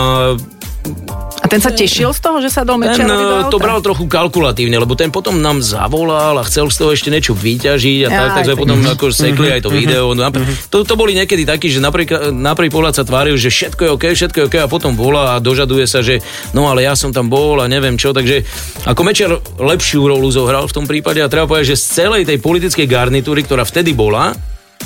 a 1.39 1.45
ten 1.47 1.63
sa 1.63 1.71
tešil 1.71 2.11
z 2.11 2.19
toho, 2.19 2.37
že 2.43 2.51
sa 2.51 2.67
dol 2.67 2.79
ten 2.83 2.91
Mečiarovi 2.91 3.23
do 3.23 3.35
eh, 3.35 3.39
auta? 3.47 3.53
to 3.55 3.59
bral 3.63 3.79
trochu 3.79 4.05
kalkulatívne, 4.11 4.75
lebo 4.75 4.95
ten 4.99 5.07
potom 5.07 5.39
nám 5.39 5.63
zavolal 5.63 6.35
a 6.35 6.43
chcel 6.43 6.67
z 6.67 6.75
toho 6.75 6.91
ešte 6.91 7.07
niečo 7.07 7.31
vyťažiť 7.31 7.99
a 8.05 8.09
Aj, 8.11 8.15
tak, 8.15 8.29
tak 8.31 8.43
sme 8.43 8.55
potom 8.59 8.79
ako 8.83 9.05
sekli 9.11 9.47
aj 9.47 9.61
to 9.63 9.71
video. 9.71 10.11
No, 10.11 10.27
napr- 10.27 10.43
to, 10.67 10.83
to 10.83 10.93
boli 10.99 11.15
niekedy 11.15 11.47
takí, 11.47 11.71
že 11.71 11.79
na 11.79 11.91
prvý, 11.91 12.67
pohľad 12.69 12.99
sa 12.99 13.03
tváril, 13.07 13.39
že 13.39 13.47
všetko 13.47 13.81
je 13.87 13.89
OK, 13.95 14.05
všetko 14.11 14.37
je 14.39 14.45
OK 14.51 14.55
a 14.59 14.67
potom 14.67 14.99
volá 14.99 15.39
a 15.39 15.43
dožaduje 15.43 15.87
sa, 15.87 16.03
že 16.03 16.19
no 16.51 16.67
ale 16.67 16.83
ja 16.83 16.93
som 16.99 17.15
tam 17.15 17.31
bol 17.31 17.59
a 17.63 17.71
neviem 17.71 17.95
čo, 17.95 18.11
takže 18.11 18.43
ako 18.83 19.01
Mečiar 19.07 19.31
lepšiu 19.59 20.11
rolu 20.11 20.27
zohral 20.31 20.67
v 20.67 20.75
tom 20.75 20.83
prípade 20.83 21.23
a 21.23 21.31
treba 21.31 21.47
povedať, 21.47 21.71
že 21.71 21.79
z 21.79 21.85
celej 22.03 22.23
tej 22.27 22.37
politickej 22.43 22.87
garnitúry, 22.89 23.47
ktorá 23.47 23.63
vtedy 23.63 23.95
bola, 23.95 24.35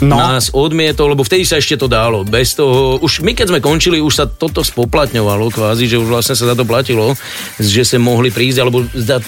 No. 0.01 0.17
nás 0.17 0.49
odmietol, 0.49 1.13
lebo 1.13 1.21
vtedy 1.21 1.45
sa 1.45 1.61
ešte 1.61 1.77
to 1.77 1.85
dalo. 1.85 2.25
Bez 2.25 2.57
toho, 2.57 2.97
už 2.97 3.21
my 3.21 3.37
keď 3.37 3.53
sme 3.53 3.59
končili, 3.61 4.01
už 4.01 4.13
sa 4.13 4.25
toto 4.25 4.65
spoplatňovalo 4.65 5.53
kvázi, 5.53 5.85
že 5.85 6.01
už 6.01 6.09
vlastne 6.09 6.33
sa 6.33 6.49
za 6.49 6.55
to 6.57 6.65
platilo, 6.65 7.13
že 7.61 7.85
sa 7.85 8.01
mohli 8.01 8.33
prísť, 8.33 8.57
alebo 8.57 8.81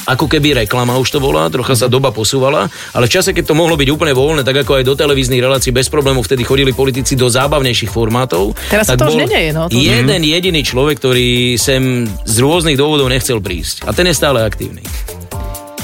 ako 0.10 0.25
keby 0.25 0.65
reklama 0.65 0.98
už 0.98 1.15
to 1.15 1.19
bola, 1.22 1.53
trocha 1.53 1.77
sa 1.77 1.86
doba 1.86 2.10
posúvala, 2.10 2.65
ale 2.98 3.05
v 3.05 3.13
čase, 3.13 3.29
keď 3.29 3.53
to 3.53 3.55
mohlo 3.55 3.77
byť 3.77 3.89
úplne 3.93 4.17
voľné, 4.17 4.41
tak 4.41 4.65
ako 4.65 4.81
aj 4.81 4.84
do 4.89 4.98
televíznych 4.98 5.43
relácií 5.43 5.69
bez 5.69 5.86
problémov 5.86 6.25
vtedy 6.25 6.41
chodili 6.41 6.74
politici 6.74 7.13
do 7.13 7.29
zábavnejších 7.29 7.93
formátov. 7.93 8.57
Teraz 8.67 8.89
sa 8.89 8.98
tak 8.98 9.05
to 9.05 9.13
už 9.13 9.22
nedeje, 9.22 9.53
no, 9.53 9.69
to- 9.69 9.77
Jeden 9.77 10.22
jediný 10.25 10.65
človek, 10.65 10.98
ktorý 10.98 11.62
sem 11.62 12.10
z 12.25 12.36
rôznych 12.41 12.75
dôvodov 12.75 13.05
nechcel 13.05 13.38
prísť. 13.38 13.86
A 13.86 13.93
ten 13.93 14.10
je 14.10 14.15
stále 14.17 14.41
aktívny. 14.41 14.81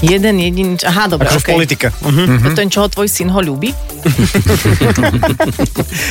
Jeden 0.02 0.36
jediný... 0.42 0.74
Aha, 0.82 1.06
dobre, 1.06 1.30
Ako 1.30 1.38
v 1.38 1.46
okay. 1.46 1.56
politike. 1.56 1.88
Uh-huh. 1.94 2.42
To 2.42 2.58
ten, 2.58 2.70
čoho 2.74 2.90
tvoj 2.90 3.06
syn 3.06 3.30
ho 3.30 3.40
ľúbi? 3.42 3.70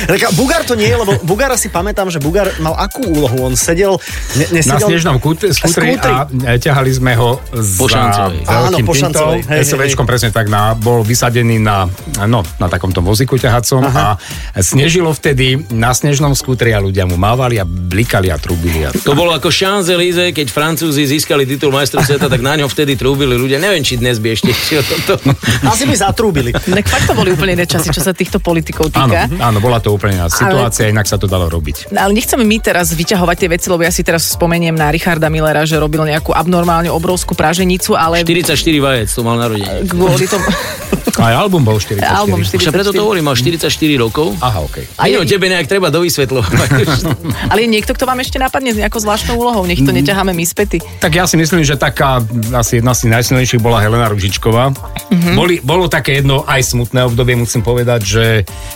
Tak 0.07 0.33
Bugár 0.35 0.63
to 0.63 0.79
nie 0.79 0.87
je, 0.87 0.95
lebo 0.95 1.11
Bugára 1.27 1.59
si 1.59 1.67
pamätám, 1.67 2.07
že 2.07 2.19
Bugár 2.23 2.47
mal 2.63 2.75
akú 2.79 3.03
úlohu? 3.03 3.51
On 3.51 3.53
sedel... 3.55 3.99
Ne, 4.39 4.47
Na 4.47 4.63
nesedel, 4.63 4.87
snežnom 4.95 5.17
kút- 5.19 5.51
skútri 5.51 5.95
a 5.99 6.27
ťahali 6.55 6.91
sme 6.91 7.13
ho 7.19 7.39
Po 7.51 7.87
za 7.87 7.99
Šancovej. 7.99 8.39
Áno, 8.47 8.79
veľkým 8.79 8.85
po 8.87 8.93
týmto 8.95 9.11
Šancovej. 9.11 9.39
Hej, 9.43 9.59
hej, 9.59 9.65
SUVčkom, 9.67 10.05
presne 10.07 10.29
tak, 10.31 10.47
na, 10.47 10.71
bol 10.75 11.03
vysadený 11.03 11.59
na, 11.59 11.87
no, 12.25 12.43
na 12.59 12.67
takomto 12.71 13.03
vozíku 13.03 13.35
ťahacom 13.35 13.83
a 13.91 14.15
snežilo 14.59 15.11
vtedy 15.11 15.59
na 15.71 15.91
snežnom 15.91 16.31
skútri 16.31 16.71
a 16.71 16.79
ľudia 16.79 17.03
mu 17.03 17.19
mávali 17.19 17.59
a 17.59 17.65
blikali 17.67 18.31
a 18.31 18.37
trúbili. 18.39 18.87
A... 18.87 18.95
To 19.03 19.13
bolo 19.17 19.35
ako 19.35 19.51
Champs-Élysées, 19.51 20.31
keď 20.31 20.47
Francúzi 20.47 21.03
získali 21.07 21.43
titul 21.43 21.75
majstrov 21.75 22.07
sveta, 22.07 22.31
tak 22.31 22.39
na 22.39 22.55
ňom 22.55 22.69
vtedy 22.71 22.95
trúbili 22.95 23.35
ľudia. 23.35 23.59
Neviem, 23.59 23.80
či 23.81 23.95
dnes 23.95 24.17
by 24.17 24.31
ešte 24.31 24.49
išiel 24.55 24.81
toto. 24.81 25.17
Asi 25.63 25.83
by 25.83 25.95
zatrúbili. 25.95 26.51
Tak 26.51 26.85
fakt 26.85 27.05
to 27.05 27.13
boli 27.13 27.29
úplne 27.29 27.53
iné 27.53 27.65
časy, 27.65 27.89
čo 27.89 27.99
sa 27.99 28.11
týchto 28.11 28.37
politikov 28.37 28.89
Áno, 28.91 29.11
týka. 29.11 29.27
áno, 29.39 29.57
bola 29.57 29.77
to 29.77 29.89
úplne 29.89 30.15
iná 30.15 30.27
situácia, 30.27 30.87
inak 30.87 31.03
sa 31.03 31.15
to 31.15 31.25
dalo 31.25 31.47
robiť. 31.47 31.89
No, 31.89 31.99
Ale 31.99 32.13
nechceme 32.13 32.41
my 32.41 32.57
teraz 32.57 32.91
vyťahovať 32.91 33.35
tie 33.37 33.49
veci, 33.49 33.67
lebo 33.67 33.81
ja 33.81 33.89
si 33.89 34.01
teraz 34.01 34.25
spomeniem 34.27 34.73
na 34.73 34.87
Richarda 34.87 35.27
Millera, 35.27 35.61
že 35.63 35.75
robil 35.75 36.01
nejakú 36.03 36.31
abnormálne 36.31 36.87
obrovskú 36.87 37.33
praženicu, 37.33 37.93
ale 37.93 38.21
44 38.21 38.55
vajec 38.77 39.09
to 39.09 39.21
mal 39.21 39.35
narodenie. 39.35 39.85
kvôli 39.85 40.25
tomu... 40.25 40.45
Aj 41.13 41.35
album 41.35 41.61
bol 41.61 41.75
44. 41.75 42.01
Album 42.07 42.39
Už 42.39 42.55
ja 42.55 42.71
preto 42.71 42.89
to 42.89 43.03
hovorím, 43.03 43.27
mal 43.27 43.35
44 43.35 43.67
rokov. 43.99 44.31
Aha, 44.39 44.63
okej. 44.63 44.85
A 44.95 45.05
je- 45.05 45.19
o 45.19 45.27
tebe 45.27 45.45
nejak 45.45 45.67
treba 45.67 45.91
dovysvetľovať. 45.91 46.49
Ale 47.51 47.59
je 47.61 47.69
niekto, 47.69 47.91
kto 47.91 48.05
vám 48.05 48.19
ešte 48.19 48.37
napadne 48.37 48.71
s 48.71 48.79
nejakou 48.79 48.97
zvláštnou 48.97 49.35
úlohou? 49.35 49.61
Nech 49.63 49.77
Mm. 49.77 49.87
to 49.87 49.93
neťaháme 49.93 50.31
my 50.31 50.45
späty. 50.45 50.77
Tak 50.99 51.11
ja 51.11 51.25
si 51.25 51.35
myslím, 51.35 51.61
že 51.61 51.73
taká 51.73 52.21
asi 52.53 52.77
jedna 52.77 52.93
z 52.93 52.99
tých 53.01 53.11
najsilnejších 53.11 53.61
bola 53.71 53.87
Helena 53.87 54.11
Ružičková. 54.11 54.75
Mm-hmm. 54.75 55.35
Boli, 55.39 55.55
bolo 55.63 55.87
také 55.87 56.19
jedno 56.19 56.43
aj 56.43 56.75
smutné 56.75 57.07
obdobie, 57.07 57.39
musím 57.39 57.63
povedať, 57.63 58.01
že 58.03 58.25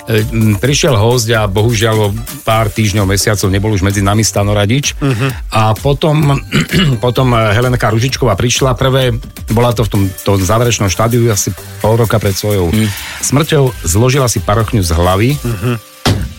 e, 0.07 0.23
prišiel 0.55 0.95
host 0.95 1.27
a 1.35 1.51
bohužiaľ 1.51 1.95
o 1.99 2.07
pár 2.47 2.71
týždňov, 2.71 3.03
mesiacov 3.03 3.51
nebol 3.51 3.75
už 3.75 3.83
medzi 3.83 3.99
nami 3.99 4.23
Stano 4.23 4.55
Radič. 4.55 4.95
Mm-hmm. 4.95 5.51
A 5.51 5.75
potom, 5.75 6.39
potom 7.03 7.35
e, 7.35 7.51
Helenka 7.51 7.91
Ružičková 7.91 8.39
prišla 8.39 8.71
prvé, 8.79 9.11
bola 9.51 9.75
to 9.75 9.83
v 9.83 9.91
tom, 9.91 10.01
tom 10.23 10.39
záverečnom 10.39 10.87
štádiu 10.87 11.27
asi 11.27 11.51
pol 11.83 11.99
roka 11.99 12.15
pred 12.15 12.31
svojou 12.31 12.71
mm. 12.71 12.87
smrťou, 13.19 13.83
zložila 13.83 14.31
si 14.31 14.39
parochňu 14.39 14.79
z 14.79 14.95
hlavy 14.95 15.35
mm-hmm. 15.35 15.75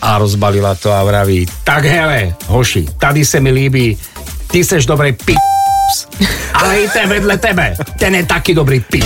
a 0.01 0.17
rozbalila 0.17 0.73
to 0.73 0.89
a 0.89 1.05
vraví, 1.05 1.45
tak 1.61 1.85
hele, 1.85 2.33
hoši, 2.49 2.89
tady 2.97 3.21
se 3.21 3.37
mi 3.37 3.53
líbí, 3.53 3.93
ty 4.49 4.65
seš 4.65 4.89
dobrý 4.89 5.13
pi... 5.87 6.25
Ale 6.53 6.83
i 6.83 6.91
ten 6.91 7.07
vedle 7.07 7.35
tebe, 7.39 7.73
ten 7.95 8.15
je 8.15 8.23
taký 8.27 8.51
dobrý 8.53 8.83
pi... 8.83 9.01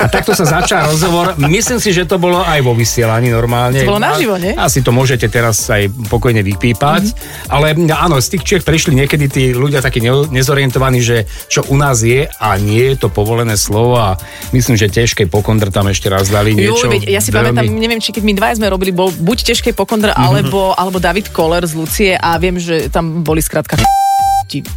A 0.00 0.08
takto 0.08 0.32
sa 0.32 0.48
začal 0.48 0.88
rozhovor. 0.96 1.36
Myslím 1.36 1.76
si, 1.76 1.92
že 1.92 2.08
to 2.08 2.16
bolo 2.16 2.40
aj 2.40 2.56
vo 2.64 2.72
vysielaní 2.72 3.28
normálne. 3.28 3.84
To 3.84 3.92
bolo 3.92 4.00
naživo, 4.00 4.40
nie? 4.40 4.56
Asi 4.56 4.80
to 4.80 4.96
môžete 4.96 5.28
teraz 5.28 5.60
aj 5.68 5.92
pokojne 6.08 6.40
vypípať. 6.40 7.12
Mm-hmm. 7.12 7.52
Ale 7.52 7.76
áno, 7.76 8.16
z 8.16 8.32
tých 8.32 8.42
Čech 8.48 8.62
prišli 8.64 8.96
niekedy 8.96 9.28
tí 9.28 9.44
ľudia 9.52 9.84
takí 9.84 10.00
ne- 10.00 10.24
nezorientovaní, 10.32 11.04
že 11.04 11.28
čo 11.52 11.68
u 11.68 11.76
nás 11.76 12.00
je 12.00 12.24
a 12.24 12.48
nie 12.56 12.96
je 12.96 12.96
to 12.96 13.12
povolené 13.12 13.60
slovo 13.60 14.00
a 14.00 14.16
myslím, 14.56 14.80
že 14.80 14.88
ťažké 14.88 15.28
pokondr 15.28 15.68
tam 15.68 15.92
ešte 15.92 16.08
raz 16.08 16.32
dali 16.32 16.56
niečo. 16.56 16.88
Jo, 16.88 16.96
veď, 16.96 17.04
ja 17.04 17.20
si 17.20 17.28
veľmi... 17.28 17.60
pamätám, 17.60 17.76
neviem, 17.76 18.00
či 18.00 18.16
keď 18.16 18.24
my 18.24 18.32
dvaja 18.40 18.56
sme 18.56 18.72
robili, 18.72 18.96
bol 18.96 19.12
buď 19.12 19.52
ťažkej 19.52 19.76
pokondr, 19.76 20.16
alebo, 20.16 20.72
alebo 20.72 20.96
David 20.96 21.28
Koller 21.36 21.60
z 21.68 21.76
Lucie 21.76 22.12
a 22.16 22.40
viem, 22.40 22.56
že 22.56 22.88
tam 22.88 23.20
boli 23.20 23.44
skrátka 23.44 23.76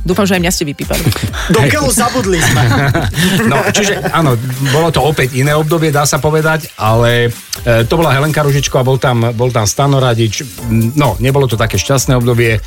Dúfam, 0.01 0.25
že 0.25 0.36
aj 0.38 0.41
mňa 0.41 0.53
ste 0.53 0.65
vypípali. 0.65 1.03
Do 1.53 1.62
keľu 1.69 1.89
zabudli 1.93 2.41
sme. 2.41 2.63
No, 3.51 3.62
čiže 3.73 4.01
áno, 4.13 4.38
bolo 4.73 4.89
to 4.89 5.01
opäť 5.01 5.38
iné 5.38 5.53
obdobie, 5.53 5.93
dá 5.93 6.05
sa 6.05 6.17
povedať, 6.21 6.69
ale 6.77 7.29
e, 7.65 7.86
to 7.86 7.97
bola 7.97 8.13
Helenka 8.13 8.41
Ružičko 8.45 8.82
a 8.82 8.86
bol 8.86 8.97
tam, 9.01 9.34
bol 9.34 9.49
tam 9.49 9.65
Stano 9.65 9.97
Radič. 10.01 10.45
Mm, 10.65 10.97
No, 10.97 11.15
nebolo 11.21 11.45
to 11.45 11.58
také 11.58 11.77
šťastné 11.77 12.17
obdobie. 12.17 12.58
E, 12.58 12.62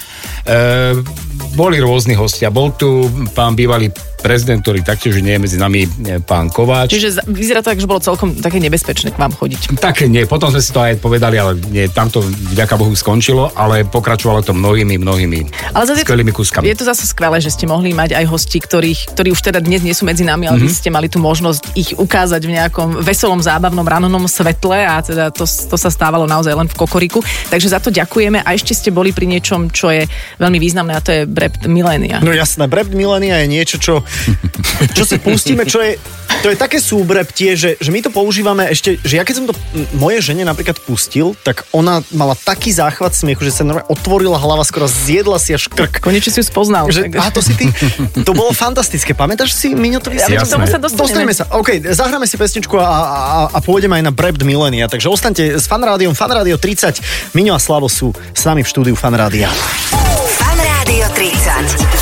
boli 1.54 1.76
rôzni 1.82 2.14
hostia. 2.14 2.50
Bol 2.54 2.74
tu 2.74 3.06
pán 3.34 3.54
bývalý 3.58 3.90
prezident, 4.22 4.62
ktorý 4.62 4.87
taktiež 4.87 5.18
nie 5.18 5.35
je 5.35 5.40
medzi 5.42 5.58
nami, 5.58 5.85
e, 5.85 6.22
pán 6.22 6.48
Kováč. 6.48 6.94
Čiže 6.94 7.26
vyzerá 7.26 7.61
to 7.61 7.74
tak, 7.74 7.82
že 7.82 7.90
bolo 7.90 7.98
celkom 7.98 8.38
také 8.38 8.62
nebezpečné 8.62 9.11
k 9.11 9.18
vám 9.18 9.35
chodiť. 9.35 9.76
Tak 9.82 10.06
nie, 10.06 10.24
potom 10.24 10.54
sme 10.54 10.62
si 10.62 10.70
to 10.70 10.80
aj 10.80 11.02
povedali, 11.02 11.37
ale 11.37 11.58
nie, 11.68 11.90
tam 11.90 12.08
to 12.08 12.22
vďaka 12.54 12.78
Bohu 12.78 12.94
skončilo, 12.94 13.50
ale 13.58 13.82
pokračovalo 13.82 14.46
to 14.46 14.54
mnohými, 14.54 14.96
mnohými 15.02 15.74
Ale 15.74 15.85
zase 15.85 16.06
skvelými 16.06 16.30
kúskami. 16.30 16.70
Je 16.70 16.78
to 16.78 16.87
zase 16.87 17.11
skvelé, 17.11 17.42
že 17.42 17.50
ste 17.50 17.66
mohli 17.66 17.90
mať 17.90 18.14
aj 18.14 18.24
hosti, 18.30 18.62
ktorých, 18.62 19.18
ktorí 19.18 19.28
už 19.35 19.42
teda 19.42 19.58
dnes 19.58 19.82
nie 19.82 19.92
sú 19.92 20.06
medzi 20.06 20.22
nami, 20.22 20.46
ale 20.46 20.62
mm-hmm. 20.62 20.70
vy 20.70 20.78
ste 20.78 20.94
mali 20.94 21.11
tú 21.11 21.18
možnosť 21.18 21.74
ich 21.74 21.90
ukázať 21.98 22.40
v 22.46 22.54
nejakom 22.62 23.02
veselom, 23.02 23.42
zábavnom, 23.42 23.85
rannom 23.85 24.24
svetle 24.30 24.78
a 24.87 25.02
teda 25.02 25.35
to, 25.35 25.42
to 25.44 25.76
sa 25.76 25.90
stávalo 25.90 26.30
naozaj 26.30 26.54
len 26.54 26.70
v 26.70 26.78
kokoriku. 26.78 27.18
Takže 27.50 27.74
za 27.74 27.82
to 27.82 27.90
ďakujeme 27.90 28.38
a 28.38 28.48
ešte 28.54 28.76
ste 28.76 28.94
boli 28.94 29.11
pri 29.11 29.26
niečom, 29.26 29.72
čo 29.72 29.90
je 29.90 30.06
veľmi 30.38 30.58
významné 30.62 30.92
a 30.94 31.02
to 31.02 31.11
je 31.11 31.20
Brept 31.26 31.66
Milénia. 31.66 32.22
No 32.22 32.30
jasné, 32.30 32.68
brept 32.68 32.92
milénia 32.94 33.42
je 33.42 33.46
niečo, 33.50 33.76
čo, 33.80 33.94
čo 34.96 35.05
si 35.07 35.16
pustíme, 35.18 35.66
čo 35.66 35.81
je, 35.83 35.96
to 36.42 36.51
je 36.51 36.57
také 36.59 36.83
súbreptie, 36.83 37.55
že, 37.55 37.77
že 37.79 37.90
my 37.92 38.01
to 38.03 38.11
používame 38.11 38.66
ešte, 38.70 38.98
že 39.03 39.20
ja 39.20 39.25
keď 39.25 39.35
som 39.37 39.46
to 39.51 39.55
moje 39.96 40.25
žene 40.25 40.42
napríklad 40.42 40.81
pustil, 40.83 41.38
tak 41.46 41.68
ona 41.70 42.01
mala 42.14 42.35
taký 42.35 42.72
záchvat 42.72 43.14
smiechu, 43.14 43.46
že 43.46 43.53
sa 43.53 43.62
normálne 43.62 43.88
otvorila 43.92 44.40
hlava, 44.40 44.66
skoro 44.66 44.88
zjedla 44.90 45.38
si 45.38 45.55
až 45.55 45.70
krk. 45.70 46.03
Konečne 46.03 46.35
si 46.35 46.40
ju 46.40 46.46
spoznal. 46.46 46.90
Že, 46.90 47.14
a 47.14 47.31
to 47.31 47.44
si 47.44 47.55
ty, 47.55 47.70
to 48.27 48.33
bolo 48.35 48.51
fantastické. 48.51 49.14
Pamätáš 49.14 49.55
si, 49.55 49.77
Miňo, 49.77 50.03
to 50.03 50.11
Ja 50.11 50.42
tomu 50.42 50.66
sa 50.66 50.81
dostaneme. 50.81 51.31
Dostaneme 51.31 51.35
sa. 51.37 51.44
OK, 51.55 51.79
zahráme 51.92 52.27
si 52.27 52.35
pesničku 52.35 52.75
a, 52.79 52.87
a, 52.87 53.38
a 53.55 53.59
pôjdeme 53.62 54.01
aj 54.01 54.05
na 54.09 54.12
Brept 54.12 54.42
Milenia. 54.42 54.90
Takže 54.90 55.07
ostaňte 55.07 55.59
s 55.59 55.70
Fanrádiom. 55.70 56.16
Fanrádio 56.16 56.59
30. 56.59 57.37
Miňo 57.38 57.55
a 57.55 57.61
Slavo 57.62 57.87
sú 57.87 58.11
s 58.14 58.42
nami 58.42 58.66
v 58.66 58.68
štúdiu 58.68 58.94
Fanrádia. 58.98 59.53
Fan 60.38 60.59
Rádio 60.59 61.07
30. 61.14 62.01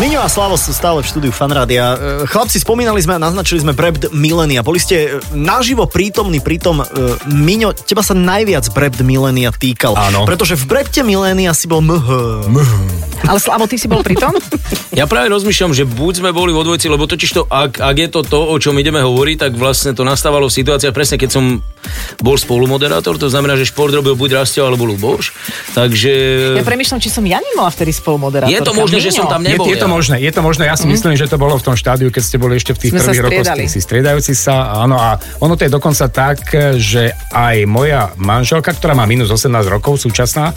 Miňo 0.00 0.24
a 0.24 0.28
Slavo 0.32 0.56
sú 0.56 0.72
stále 0.72 1.04
v 1.04 1.06
štúdiu 1.06 1.32
Fanrádia. 1.36 1.92
E, 1.92 2.24
Chlapci, 2.24 2.56
spomínali 2.56 2.96
sme 3.04 3.20
a 3.20 3.20
naznačili 3.20 3.60
sme 3.60 3.76
Brebt 3.76 4.08
Milenia. 4.16 4.64
Boli 4.64 4.80
ste 4.80 4.96
e, 5.04 5.08
naživo 5.36 5.84
prítomní 5.84 6.40
pri 6.40 6.56
tom, 6.56 6.80
e, 6.80 6.86
Miňo, 7.28 7.76
teba 7.76 8.00
sa 8.00 8.16
najviac 8.16 8.72
Brebt 8.72 9.04
Milenia 9.04 9.52
týkal. 9.52 9.92
Áno. 9.92 10.24
Pretože 10.24 10.56
v 10.56 10.64
Brebte 10.64 11.04
Milenia 11.04 11.52
si 11.52 11.68
bol 11.68 11.84
mh. 11.84 12.08
Ale 13.28 13.36
Slavo, 13.36 13.68
ty 13.68 13.76
si 13.76 13.84
bol 13.84 14.00
pri 14.00 14.16
tom? 14.16 14.32
Ja 14.96 15.04
práve 15.04 15.28
rozmýšľam, 15.28 15.76
že 15.76 15.84
buď 15.84 16.24
sme 16.24 16.30
boli 16.32 16.56
vo 16.56 16.64
dvojici, 16.64 16.88
lebo 16.88 17.04
totiž 17.04 17.30
to, 17.36 17.42
ak, 17.46 17.78
ak 17.78 17.96
je 18.00 18.08
to 18.08 18.20
to, 18.24 18.40
o 18.48 18.56
čom 18.56 18.74
ideme 18.80 18.98
hovoriť, 18.98 19.36
tak 19.36 19.52
vlastne 19.60 19.92
to 19.92 20.08
nastávalo 20.08 20.48
v 20.48 20.56
situáciách 20.56 20.96
presne, 20.96 21.20
keď 21.20 21.30
som 21.36 21.44
bol 22.18 22.34
spolumoderátor, 22.34 23.20
to 23.20 23.28
znamená, 23.28 23.54
že 23.60 23.68
šport 23.68 23.92
robil 23.94 24.16
buď 24.16 24.42
Rastio 24.42 24.66
alebo 24.66 24.88
Luboš. 24.88 25.36
Takže... 25.76 26.12
Ja 26.58 26.66
premýšľam, 26.66 26.98
či 26.98 27.10
som 27.12 27.22
ja 27.22 27.38
nebola 27.38 27.70
vtedy 27.70 27.92
spolumoderátorka. 27.94 28.56
Je 28.56 28.60
to 28.64 28.72
možné, 28.74 28.98
že 28.98 29.10
som 29.14 29.30
tam 29.30 29.42
Je, 29.44 29.54
nebol. 29.54 29.70
je 29.70 29.81
to 29.82 29.90
možné, 29.90 30.16
je 30.22 30.30
to 30.30 30.40
možné. 30.40 30.70
Ja 30.70 30.76
si 30.78 30.86
myslím, 30.86 31.18
že 31.18 31.26
to 31.26 31.36
bolo 31.36 31.58
v 31.58 31.64
tom 31.66 31.74
štádiu, 31.74 32.08
keď 32.08 32.22
ste 32.22 32.36
boli 32.38 32.54
ešte 32.54 32.72
v 32.72 32.78
tých 32.78 32.92
Sme 32.94 33.00
prvých 33.02 33.22
rokoch 33.26 33.46
si 33.66 33.80
striedajúci 33.82 34.32
sa. 34.32 34.78
Áno, 34.78 34.94
a 34.94 35.18
ono 35.42 35.58
to 35.58 35.66
je 35.66 35.72
dokonca 35.72 36.06
tak, 36.08 36.38
že 36.78 37.10
aj 37.30 37.66
moja 37.66 38.14
manželka, 38.14 38.70
ktorá 38.70 38.94
má 38.94 39.02
minus 39.04 39.28
18 39.28 39.50
rokov, 39.66 39.98
súčasná, 39.98 40.54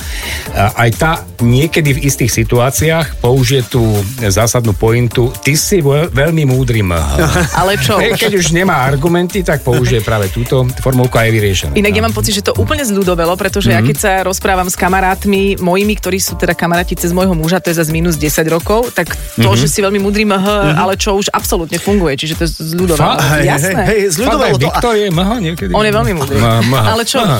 aj 0.53 0.89
tá 0.95 1.11
niekedy 1.41 1.97
v 1.97 2.03
istých 2.05 2.31
situáciách 2.31 3.19
použije 3.19 3.65
tú 3.65 3.81
zásadnú 4.21 4.75
pointu. 4.75 5.33
Ty 5.41 5.53
si 5.55 5.81
veľ, 5.81 6.13
veľmi 6.13 6.45
múdry 6.45 6.85
mh. 6.85 7.01
Ale 7.59 7.79
čo? 7.79 7.97
Keď 7.97 8.33
už 8.35 8.53
nemá 8.53 8.85
argumenty, 8.85 9.41
tak 9.41 9.63
použije 9.65 10.03
práve 10.03 10.29
túto 10.29 10.67
formulku 10.79 11.15
a 11.17 11.25
je 11.25 11.31
vyriešené. 11.33 11.73
Inak 11.79 11.93
ja 11.95 12.03
mám 12.03 12.13
pocit, 12.13 12.35
že 12.35 12.43
to 12.45 12.53
úplne 12.59 12.83
zľudovelo, 12.83 13.33
pretože 13.35 13.71
Mhm. 13.71 13.73
ja 13.73 13.81
keď 13.81 13.97
sa 13.97 14.11
rozprávam 14.21 14.67
s 14.67 14.75
kamarátmi 14.75 15.57
mojimi, 15.57 15.95
ktorí 15.95 16.19
sú 16.19 16.35
teda 16.35 16.53
kamaráti 16.53 16.93
cez 16.93 17.15
môjho 17.15 17.33
muža, 17.33 17.63
to 17.63 17.71
je 17.71 17.79
zase 17.79 17.89
minus 17.89 18.19
10 18.19 18.45
rokov, 18.45 18.91
tak 18.91 19.14
to, 19.35 19.49
Mhm. 19.49 19.57
že 19.57 19.67
si 19.67 19.79
veľmi 19.79 19.97
mudrý 19.97 20.23
mh, 20.23 20.45
ale 20.73 20.95
čo 20.95 21.13
už 21.13 21.27
absolútne 21.29 21.75
funguje, 21.75 22.15
čiže 22.15 22.33
to 22.33 22.43
je 22.43 22.51
zľudovelo. 22.65 23.03
Fakt? 23.15 23.23
Hej, 23.33 23.43
Jasné. 23.45 23.71
hej, 23.73 23.85
hej, 23.85 24.01
zľudovalo 24.11 24.39
Fakt, 24.39 24.47
aj 24.47 24.53
to. 24.53 24.65
Viktor 24.65 24.93
je 24.95 25.07
mh 25.09 25.29
niekedy. 25.41 25.71
On 25.71 25.83
je 25.83 25.91
veľmi 25.91 26.11
mh. 26.13 26.27
Ale 26.71 27.01
čo 27.03 27.19
a, 27.19 27.39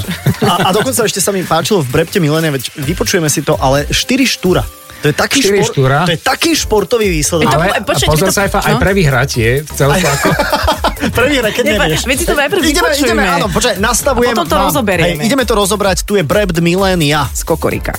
a 0.61 0.69
dokonca 0.69 1.01
ešte 1.01 1.17
sa 1.17 1.29
mi 1.29 1.41
páčilo 1.41 1.79
v 1.79 1.87
Brepte 1.91 2.17
Milenia, 2.17 2.49
veď 2.49 2.73
vypočujeme 2.75 3.27
si 3.27 3.39
to, 3.39 3.55
ale 3.55 3.87
4 3.87 3.95
štúra. 4.25 4.63
To 4.95 5.07
je 5.07 5.15
taký, 5.15 5.37
štúra? 5.61 6.01
to 6.03 6.11
je 6.11 6.19
taký 6.19 6.57
športový 6.57 7.05
výsledok. 7.07 7.45
To- 7.45 7.55
Ale 7.55 7.85
počkaj, 7.85 8.09
pozor 8.09 8.27
to- 8.27 8.33
sa 8.33 8.41
aj, 8.43 8.57
aj 8.57 8.73
no? 8.73 8.81
pre 8.81 8.91
vyhratie 8.91 9.61
v 9.61 9.69
celku 9.69 10.01
ako... 10.01 10.27
Hra, 11.05 11.51
keď 11.51 11.63
nevieš. 11.67 12.09
veď 12.09 12.17
si 12.17 12.25
to 12.25 12.33
najprv 12.33 12.61
ideme, 12.65 12.89
ideme, 12.89 13.21
áno, 13.21 13.45
počkaj, 13.47 13.77
nastavujem. 13.77 14.31
A 14.31 14.33
potom 14.33 14.47
to 14.47 14.57
rozoberieme. 14.57 15.21
Hej, 15.21 15.27
ideme 15.29 15.43
to 15.45 15.53
rozobrať, 15.53 16.01
tu 16.01 16.17
je 16.17 16.23
Brept 16.25 16.57
Milenia. 16.57 17.29
Z 17.29 17.45
kokorika. 17.45 17.93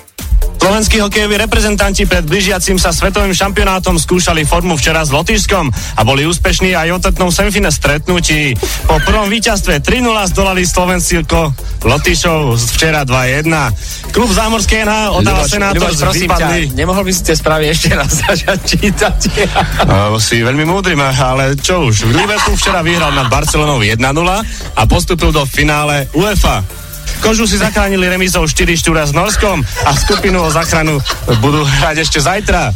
Slovenskí 0.56 0.98
hokejoví 0.98 1.38
reprezentanti 1.38 2.10
pred 2.10 2.26
blížiacim 2.26 2.74
sa 2.76 2.90
svetovým 2.90 3.30
šampionátom 3.30 3.96
skúšali 4.02 4.42
formu 4.42 4.74
včera 4.74 5.06
s 5.06 5.14
Lotyšskom 5.14 5.70
a 5.70 6.00
boli 6.02 6.26
úspešní 6.26 6.74
aj 6.74 6.88
o 6.90 6.98
tetnom 6.98 7.30
semifine 7.30 7.70
stretnutí. 7.70 8.58
Po 8.84 8.98
prvom 9.00 9.30
víťazstve 9.30 9.78
3-0 9.78 10.04
zdolali 10.34 10.66
Slovensko 10.66 11.54
Lotyšov 11.86 12.58
včera 12.76 13.06
2-1. 13.06 13.46
Klub 14.10 14.26
Zámorskej 14.34 14.82
NH 14.84 14.96
odáva 15.14 15.46
senátor 15.46 15.94
z 15.94 16.02
vypadli. 16.02 16.74
nemohol 16.74 17.06
by 17.06 17.12
si 17.14 17.22
tie 17.22 17.36
správy 17.38 17.70
ešte 17.70 17.94
raz 17.94 18.10
začať 18.26 18.58
čítať? 18.66 19.18
Uh, 19.86 20.18
si 20.18 20.42
veľmi 20.42 20.66
múdry, 20.66 20.98
ale 20.98 21.54
čo 21.54 21.86
už. 21.86 22.10
Liverpool 22.10 22.58
včera 22.58 22.82
vyhral 22.82 23.14
nad 23.14 23.30
Barcelonou 23.30 23.80
1-0 23.86 24.02
a 24.74 24.82
postupil 24.90 25.30
do 25.30 25.46
finále 25.46 26.10
UEFA. 26.10 26.85
Kožu 27.20 27.46
si 27.46 27.58
zachránili 27.58 28.08
remizou 28.08 28.46
4 28.46 28.76
štúra 28.76 29.06
s 29.06 29.12
Norskom 29.12 29.64
a 29.84 29.90
skupinu 29.96 30.44
o 30.44 30.50
záchranu 30.50 31.00
budú 31.42 31.64
hrať 31.64 32.06
ešte 32.06 32.18
zajtra. 32.22 32.70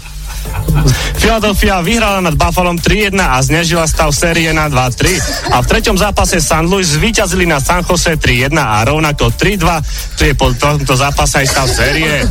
Philadelphia 1.15 1.81
vyhrala 1.81 2.21
nad 2.21 2.33
Buffalom 2.33 2.77
3-1 2.77 3.13
a 3.15 3.37
znežila 3.39 3.85
stav 3.85 4.09
série 4.11 4.49
na 4.51 4.67
2-3 4.67 5.21
a 5.51 5.61
v 5.61 5.67
treťom 5.67 5.97
zápase 5.97 6.39
St. 6.39 6.65
Louis 6.65 6.87
zvíťazili 6.87 7.45
na 7.45 7.59
San 7.59 7.83
Jose 7.83 8.15
3-1 8.15 8.51
a 8.55 8.81
rovnako 8.83 9.29
3-2, 9.31 10.17
tu 10.17 10.23
je 10.23 10.33
po 10.33 10.49
tomto 10.53 10.95
zápase 10.95 11.37
aj 11.37 11.47
stav 11.47 11.67
série. 11.69 12.25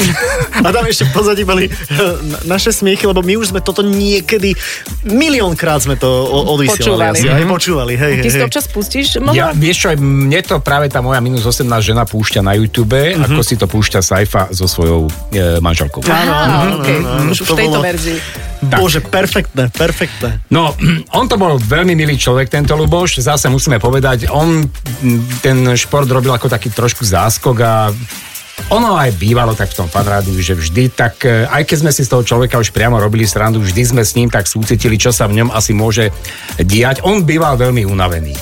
A 0.60 0.68
tam 0.68 0.84
ešte 0.84 1.08
pozadí 1.08 1.42
boli 1.42 1.66
eh, 1.66 1.72
na- 2.20 2.56
naše 2.56 2.70
smiechy, 2.70 3.04
lebo 3.04 3.20
my 3.20 3.38
už 3.38 3.50
sme 3.50 3.60
toto 3.60 3.80
niekedy, 3.80 4.52
miliónkrát 5.04 5.80
sme 5.80 5.96
to 5.96 6.06
odvysielali. 6.46 6.76
Počúvali. 6.76 7.16
Asi, 7.16 7.26
aj 7.26 7.44
počúvali, 7.46 7.92
hej, 7.94 8.12
Ty 8.14 8.22
hej, 8.22 8.30
si 8.30 8.36
to 8.36 8.46
občas 8.46 8.64
pustíš? 8.66 9.06
Možno? 9.16 9.32
Ja, 9.32 9.50
vieš 9.50 9.76
čo, 9.78 9.86
aj 9.88 9.98
mne 9.98 10.40
to 10.42 10.58
práve 10.58 10.86
tá 10.86 11.00
moja 11.00 11.18
minus 11.18 11.42
18 11.42 11.64
žena 11.82 12.04
púšťa 12.04 12.40
na 12.40 12.52
YouTube, 12.54 12.92
Mhm. 12.92 13.24
ako 13.30 13.40
si 13.40 13.54
to 13.56 13.64
púšťa 13.64 14.00
Saifa 14.00 14.50
so 14.50 14.66
svojou 14.66 15.06
e, 15.30 15.58
manželkou. 15.58 16.02
Áno, 16.02 16.32
áno, 16.32 16.54
áno, 16.58 16.74
okay. 16.78 16.98
áno, 16.98 17.32
to 17.50 17.56
v 17.56 17.60
tejto 17.66 17.78
bolo- 17.78 17.88
verzii. 17.90 18.18
Bože, 18.60 19.00
perfektné, 19.00 19.72
perfektné. 19.72 20.44
No, 20.52 20.76
on 21.18 21.24
to 21.26 21.40
bol 21.40 21.56
veľmi 21.56 21.96
milý 21.96 22.14
človek, 22.20 22.52
tento 22.52 22.76
Luboš, 22.76 23.18
zase 23.18 23.48
musíme 23.48 23.80
povedať, 23.80 24.28
on 24.28 24.68
ten 25.40 25.64
šport 25.74 26.06
robil 26.06 26.30
ako 26.30 26.52
taký 26.52 26.68
trošku 26.68 27.02
záskok 27.02 27.56
a 27.64 27.72
ono 28.68 29.00
aj 29.00 29.16
bývalo 29.16 29.56
tak 29.56 29.72
v 29.72 29.84
tom 29.84 29.88
fanrádiu, 29.88 30.36
že 30.38 30.52
vždy 30.52 30.92
tak, 30.92 31.24
e, 31.24 31.48
aj 31.48 31.64
keď 31.64 31.76
sme 31.86 31.90
si 31.94 32.02
z 32.04 32.10
toho 32.12 32.22
človeka 32.22 32.60
už 32.60 32.74
priamo 32.74 33.00
robili 33.00 33.24
srandu, 33.24 33.62
vždy 33.64 33.82
sme 33.82 34.02
s 34.04 34.12
ním 34.18 34.28
tak 34.28 34.44
súcitili, 34.44 35.00
čo 35.00 35.10
sa 35.10 35.24
v 35.24 35.40
ňom 35.40 35.48
asi 35.50 35.72
môže 35.72 36.12
diať. 36.60 37.00
On 37.06 37.24
býval 37.24 37.56
veľmi 37.56 37.88
unavený. 37.88 38.36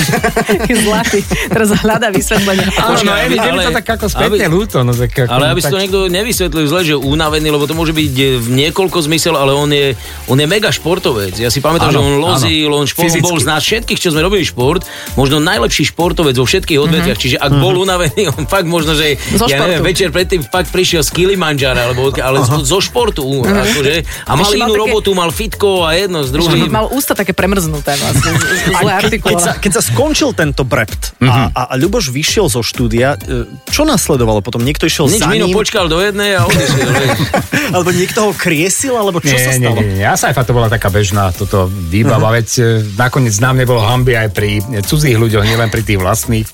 Zlatý. 0.86 1.20
Teraz 1.50 1.68
hľadá 1.84 2.08
vysvetlenie. 2.08 2.64
Áno, 2.80 2.98
no, 3.04 3.12
je, 3.12 3.26
mi 3.28 3.36
to 3.36 3.50
ale- 3.50 3.76
tak 3.76 3.86
ako 4.00 4.06
spätne 4.08 4.46
aby- 4.46 4.54
ľúto. 4.54 4.80
No, 4.80 4.96
tak 4.96 5.12
ako, 5.12 5.30
Ale 5.30 5.44
aby 5.52 5.60
si 5.60 5.66
tak, 5.68 5.72
to 5.74 5.78
niekto 5.82 6.00
nevysvetlil 6.08 6.64
zle, 6.70 6.80
že 6.86 6.94
unavený, 6.96 7.48
lebo 7.52 7.64
to 7.68 7.74
môže 7.74 7.92
byť 7.92 8.14
e, 8.16 8.24
v 8.38 8.48
niekoľko 8.64 8.98
zmysel, 9.10 9.34
ale 9.36 9.52
on 9.52 9.70
je, 9.70 9.98
on 10.30 10.38
je 10.38 10.46
mega 10.46 10.70
športovec. 10.70 11.36
Ja 11.36 11.50
si 11.50 11.58
pamätám, 11.60 11.92
že 11.92 12.00
on 12.00 12.22
lozil, 12.22 12.70
on 12.70 12.86
šport, 12.86 13.12
bol 13.20 13.36
z 13.36 13.46
nás 13.46 13.60
všetkých, 13.60 13.98
čo 13.98 14.08
sme 14.14 14.22
robili 14.24 14.46
šport, 14.46 14.86
možno 15.18 15.42
najlepší 15.42 15.90
športovec 15.90 16.38
vo 16.38 16.46
všetkých 16.46 16.78
odvetviach. 16.78 17.18
Čiže 17.18 17.36
ak 17.36 17.52
bol 17.58 17.74
unavený, 17.82 18.30
on 18.36 18.46
fakt 18.46 18.66
možno, 18.70 18.94
že 18.94 19.18
Ja 19.50 19.58
neviem, 19.66 19.82
večer 19.82 20.08
predtým 20.14 20.40
fakt 20.46 20.70
prišiel 20.70 21.02
z 21.02 21.10
Kilimanjara, 21.10 21.90
alebo 21.90 22.14
ale 22.14 22.38
zo, 22.46 22.62
zo 22.62 22.78
športu. 22.78 23.22
Akože, 23.42 24.06
a 24.26 24.32
mal 24.38 24.46
Ešte 24.46 24.58
mal 24.58 24.68
inú 24.70 24.74
také- 24.74 24.82
robotu, 24.86 25.10
mal 25.12 25.30
fitko 25.34 25.84
a 25.84 25.98
jedno 25.98 26.22
s 26.22 26.30
druhým. 26.30 26.70
Mal 26.70 26.86
ústa 26.94 27.18
také 27.18 27.34
premrznuté 27.34 27.98
vlastne. 27.98 28.30
Zle 28.70 28.92
Keď 29.20 29.38
sa, 29.40 29.52
keď 29.58 29.72
sa 29.78 29.82
skončil 29.82 30.32
tento 30.32 30.62
Brept 30.62 31.18
a, 31.20 31.50
a, 31.50 31.62
a 31.70 31.74
Ľuboš 31.74 32.14
vyšiel 32.14 32.46
zo 32.46 32.62
štúdia, 32.62 33.18
e, 33.18 33.48
čo 33.68 33.82
nasledovalo 33.82 34.40
potom? 34.40 34.62
Niekto 34.62 34.86
išiel 34.86 35.10
Nič, 35.10 35.20
za 35.20 35.32
ním? 35.34 35.50
počkal 35.50 35.90
do 35.90 35.98
jednej 35.98 36.38
a 36.38 36.46
odišiel. 36.46 36.88
Alebo 37.74 37.90
niekto 37.90 38.30
ho 38.30 38.32
kriesil? 38.32 38.94
Alebo 38.94 39.18
čo 39.18 39.34
nie, 39.34 39.42
sa 39.42 39.50
nie, 39.56 39.66
stalo? 39.66 39.78
nie, 39.82 39.98
nie, 39.98 40.02
ja 40.04 40.14
Saifa 40.14 40.42
to 40.46 40.52
bola 40.54 40.70
taká 40.70 40.88
bežná 40.92 41.34
toto 41.34 41.66
výbava, 41.66 42.30
veď 42.34 42.48
e, 42.58 42.62
nakoniec 42.94 43.34
nám 43.42 43.58
nebolo 43.58 43.82
hamby 43.82 44.14
aj 44.16 44.28
pri 44.32 44.60
cudzích 44.84 45.16
ľuďoch, 45.18 45.44
nielen 45.44 45.68
pri 45.72 45.82
tých 45.82 45.98
vlastných. 45.98 46.48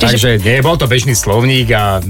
Takže 0.00 0.40
nie, 0.40 0.64
bol 0.64 0.80
to 0.80 0.86
bežný 0.88 1.12
slovník 1.12 1.68
a 1.74 2.00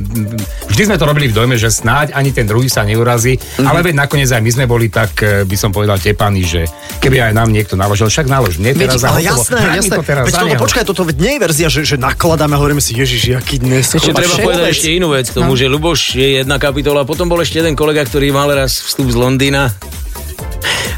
vždy 0.71 0.83
sme 0.87 0.97
to 0.97 1.05
robili 1.05 1.27
v 1.31 1.35
dojme, 1.35 1.57
že 1.59 1.71
snáď 1.71 2.15
ani 2.15 2.31
ten 2.31 2.47
druhý 2.47 2.71
sa 2.71 2.87
neurazí, 2.87 3.39
ale 3.61 3.83
veď 3.83 3.95
nakoniec 4.07 4.31
aj 4.31 4.43
my 4.43 4.51
sme 4.51 4.65
boli 4.71 4.87
tak, 4.89 5.13
e, 5.23 5.43
by 5.45 5.57
som 5.57 5.71
povedal, 5.71 5.99
tepaní, 5.99 6.47
že 6.47 6.67
keby 7.03 7.31
aj 7.31 7.33
nám 7.37 7.49
niekto 7.51 7.75
naložil, 7.75 8.07
však 8.07 8.31
nalož 8.31 8.59
mne 8.59 8.75
Veď, 8.75 8.95
teraz 8.95 9.03
a 9.05 9.09
ale 9.15 9.21
jasné, 9.27 9.61
jasné. 9.77 9.97
To 9.97 10.05
teraz 10.05 10.25
Veď 10.27 10.35
toto, 10.37 10.57
počkaj, 10.63 10.85
toto 10.87 11.03
veď 11.07 11.17
nie 11.19 11.33
je 11.37 11.41
verzia, 11.41 11.69
že, 11.69 11.81
že 11.85 11.97
nakladáme 11.99 12.55
hovoríme 12.55 12.83
si, 12.83 12.95
Ježiš, 12.95 13.37
aký 13.37 13.59
dnes. 13.59 13.91
Ešte 13.91 14.15
treba 14.15 14.37
povedať 14.39 14.71
ešte 14.71 14.89
inú 14.95 15.13
vec 15.13 15.31
k 15.31 15.35
tomu, 15.41 15.55
no. 15.55 15.59
že 15.59 15.67
Luboš 15.67 16.15
je 16.15 16.43
jedna 16.43 16.57
kapitola, 16.63 17.03
potom 17.03 17.27
bol 17.27 17.39
ešte 17.43 17.61
jeden 17.63 17.75
kolega, 17.75 18.07
ktorý 18.07 18.31
mal 18.31 18.51
raz 18.53 18.83
vstup 18.83 19.11
z 19.11 19.17
Londýna 19.19 19.75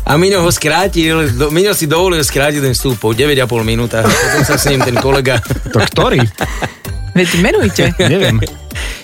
a 0.02 0.18
Miňo 0.18 0.42
ho 0.42 0.50
skrátil, 0.50 1.30
do, 1.38 1.54
Miňo 1.54 1.72
si 1.72 1.86
dovolil 1.86 2.20
skrátiť 2.20 2.60
ten 2.60 2.74
vstup 2.74 2.98
po 2.98 3.08
9,5 3.14 3.46
minútach. 3.62 4.04
Potom 4.04 4.42
sa 4.42 4.58
s 4.58 4.66
ním 4.66 4.82
ten 4.82 4.98
kolega... 4.98 5.38
To 5.70 5.78
ktorý? 5.78 6.20
Veď 7.16 7.28
menujte. 7.38 7.84
Neviem. 8.12 8.42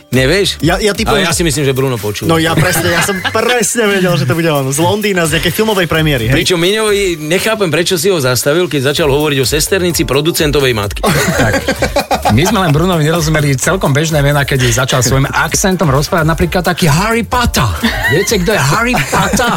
Nevieš? 0.08 0.64
Ja, 0.64 0.80
ja 0.80 0.92
Ale 0.92 0.98
typujem, 0.98 1.20
ja 1.20 1.36
si 1.36 1.44
myslím, 1.44 1.68
že 1.68 1.76
Bruno 1.76 2.00
počul. 2.00 2.24
No 2.24 2.40
ja 2.40 2.56
presne, 2.56 2.88
ja 2.88 3.04
som 3.04 3.20
presne 3.20 3.84
vedel, 3.84 4.08
že 4.16 4.24
to 4.24 4.32
bude 4.32 4.48
on. 4.48 4.72
Z 4.72 4.80
Londýna, 4.80 5.28
z 5.28 5.36
nejakej 5.36 5.52
filmovej 5.52 5.84
premiéry. 5.84 6.32
Hej? 6.32 6.34
Pričom 6.34 6.56
Miňovi, 6.56 7.20
nechápem, 7.20 7.68
prečo 7.68 8.00
si 8.00 8.08
ho 8.08 8.16
zastavil, 8.16 8.64
keď 8.66 8.96
začal 8.96 9.12
hovoriť 9.12 9.38
o 9.38 9.46
sesternici 9.46 10.08
producentovej 10.08 10.72
matky. 10.72 11.00
Tak. 11.38 11.54
My 12.28 12.42
sme 12.44 12.60
len 12.60 12.74
Brunovi 12.74 13.04
nerozumeli 13.04 13.54
celkom 13.54 13.94
bežné 13.94 14.20
mená, 14.20 14.42
keď 14.42 14.68
začal 14.74 15.00
svojim 15.00 15.24
akcentom 15.24 15.88
rozprávať 15.88 16.26
napríklad 16.26 16.60
taký 16.60 16.84
Harry 16.84 17.22
Potter. 17.22 17.64
Viete, 18.10 18.42
kto 18.42 18.52
je 18.52 18.60
Harry 18.60 18.92
Potter? 18.92 19.54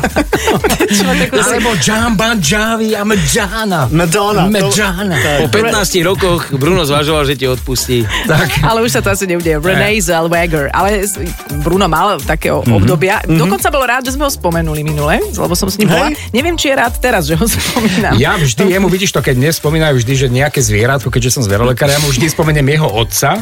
Alebo 1.36 1.76
John 1.80 2.16
Bon 2.16 2.38
Jovi 2.38 2.94
a 2.94 3.04
Madonna. 3.04 3.90
Madonna, 3.90 4.46
to- 4.46 4.72
Madonna. 4.72 5.16
Po 5.42 5.48
15 5.50 6.00
rokoch 6.06 6.54
Bruno 6.54 6.86
zvažoval, 6.86 7.26
že 7.26 7.36
ti 7.36 7.46
odpustí. 7.46 8.06
Tak. 8.24 8.64
Ale 8.64 8.84
už 8.84 8.92
sa 8.94 9.02
to 9.02 9.10
asi 9.10 9.26
neudeje. 9.26 9.58
Renee 9.58 10.00
Zellweger. 10.42 10.74
Ale 10.74 11.06
Bruno 11.62 11.86
mal 11.86 12.18
také 12.18 12.50
Mhm. 12.50 12.58
mm-hmm. 12.66 12.78
obdobia. 12.82 13.16
Mm-hmm. 13.22 13.38
Dokonca 13.38 13.68
bol 13.70 13.84
rád, 13.86 14.04
že 14.06 14.18
sme 14.18 14.26
ho 14.26 14.32
spomenuli 14.32 14.82
minule, 14.82 15.22
lebo 15.22 15.54
som 15.54 15.70
s 15.70 15.78
ním 15.78 15.94
bola. 15.94 16.10
Hej. 16.10 16.18
Neviem, 16.34 16.58
či 16.58 16.74
je 16.74 16.76
rád 16.76 16.98
teraz, 16.98 17.30
že 17.30 17.38
ho 17.38 17.46
spomínam. 17.52 18.18
Ja 18.18 18.36
vždy, 18.36 18.74
jemu 18.74 18.88
vidíš 18.90 19.14
to, 19.14 19.22
keď 19.22 19.36
mne 19.38 19.52
spomínajú 19.54 19.94
vždy, 20.02 20.14
že 20.18 20.28
nejaké 20.28 20.60
zvieratko, 20.60 21.14
keďže 21.14 21.38
som 21.38 21.44
zvierolekár, 21.46 21.88
ja 21.88 22.02
mu 22.02 22.10
vždy 22.10 22.26
spomeniem 22.28 22.66
jeho 22.74 22.90
otca, 22.90 23.38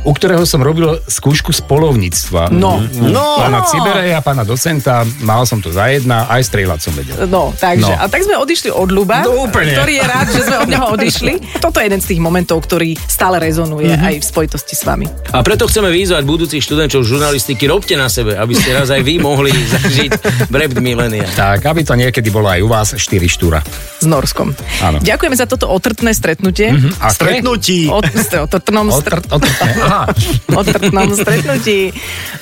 u 0.00 0.10
ktorého 0.10 0.42
som 0.42 0.60
robil 0.60 0.80
skúšku 1.02 1.50
z 1.50 1.60
polovníctva. 1.60 2.48
No. 2.50 2.80
No. 3.00 3.36
Pána 3.36 3.60
Cibereja, 3.62 4.18
pána 4.20 4.42
docenta, 4.42 5.00
mal 5.20 5.44
som 5.44 5.58
to 5.58 5.68
za 5.68 5.86
jedna, 5.86 6.24
aj 6.26 6.40
strieľať 6.42 6.78
som 6.78 6.92
vedel. 6.92 7.14
No, 7.26 7.52
takže. 7.52 7.84
No. 7.86 7.96
A 7.96 8.06
tak 8.06 8.22
sme 8.22 8.34
odišli 8.34 8.68
od 8.68 8.88
Luba, 8.88 9.20
No, 9.20 9.44
úplne. 9.44 9.72
ktorý 9.72 9.92
je 9.94 10.04
rád, 10.04 10.26
že 10.30 10.40
sme 10.42 10.56
od 10.58 10.68
neho 10.68 10.86
odišli. 10.90 11.32
Toto 11.58 11.76
je 11.76 11.86
jeden 11.86 12.00
z 12.00 12.08
tých 12.08 12.20
momentov, 12.20 12.60
ktorý 12.60 12.96
stále 12.98 13.36
rezonuje 13.38 13.90
Mhm. 13.90 14.00
aj 14.02 14.14
v 14.16 14.24
spojitosti 14.24 14.72
s 14.72 14.82
vami. 14.82 15.04
A 15.30 15.40
preto 15.40 15.64
chceme 15.64 15.88
vyzvať 15.88 16.22
budúcich 16.22 16.60
študentov 16.60 17.02
žurnalistiky, 17.02 17.66
robte 17.66 17.92
na 17.92 18.08
sebe, 18.08 18.34
aby 18.34 18.52
ste 18.52 18.72
raz 18.72 18.88
aj 18.88 19.00
vy 19.00 19.18
mohli 19.18 19.52
zažiť 19.52 20.10
brept 20.48 20.78
milénia. 20.78 21.28
Tak, 21.30 21.66
aby 21.66 21.82
to 21.82 21.92
niekedy 21.94 22.28
bolo 22.28 22.48
aj 22.48 22.58
u 22.58 22.68
vás 22.68 22.88
4 22.90 23.00
štúra. 23.26 23.60
S 23.96 24.04
Norskom. 24.04 24.56
Áno. 24.80 24.96
Ďakujeme 24.98 25.34
za 25.34 25.44
toto 25.44 25.68
otrtné 25.68 26.10
stretnutie. 26.10 26.72
A 26.98 27.08
Stretnutí. 27.10 27.84
O, 27.86 28.00
o 28.00 28.48
trtnom, 28.48 28.88
str- 28.88 29.20
Otr, 29.20 29.28
otrtné. 29.30 29.70
Aha. 29.90 30.06
o 30.56 30.64
trtnom 30.64 31.10
stretnutí. 31.16 31.92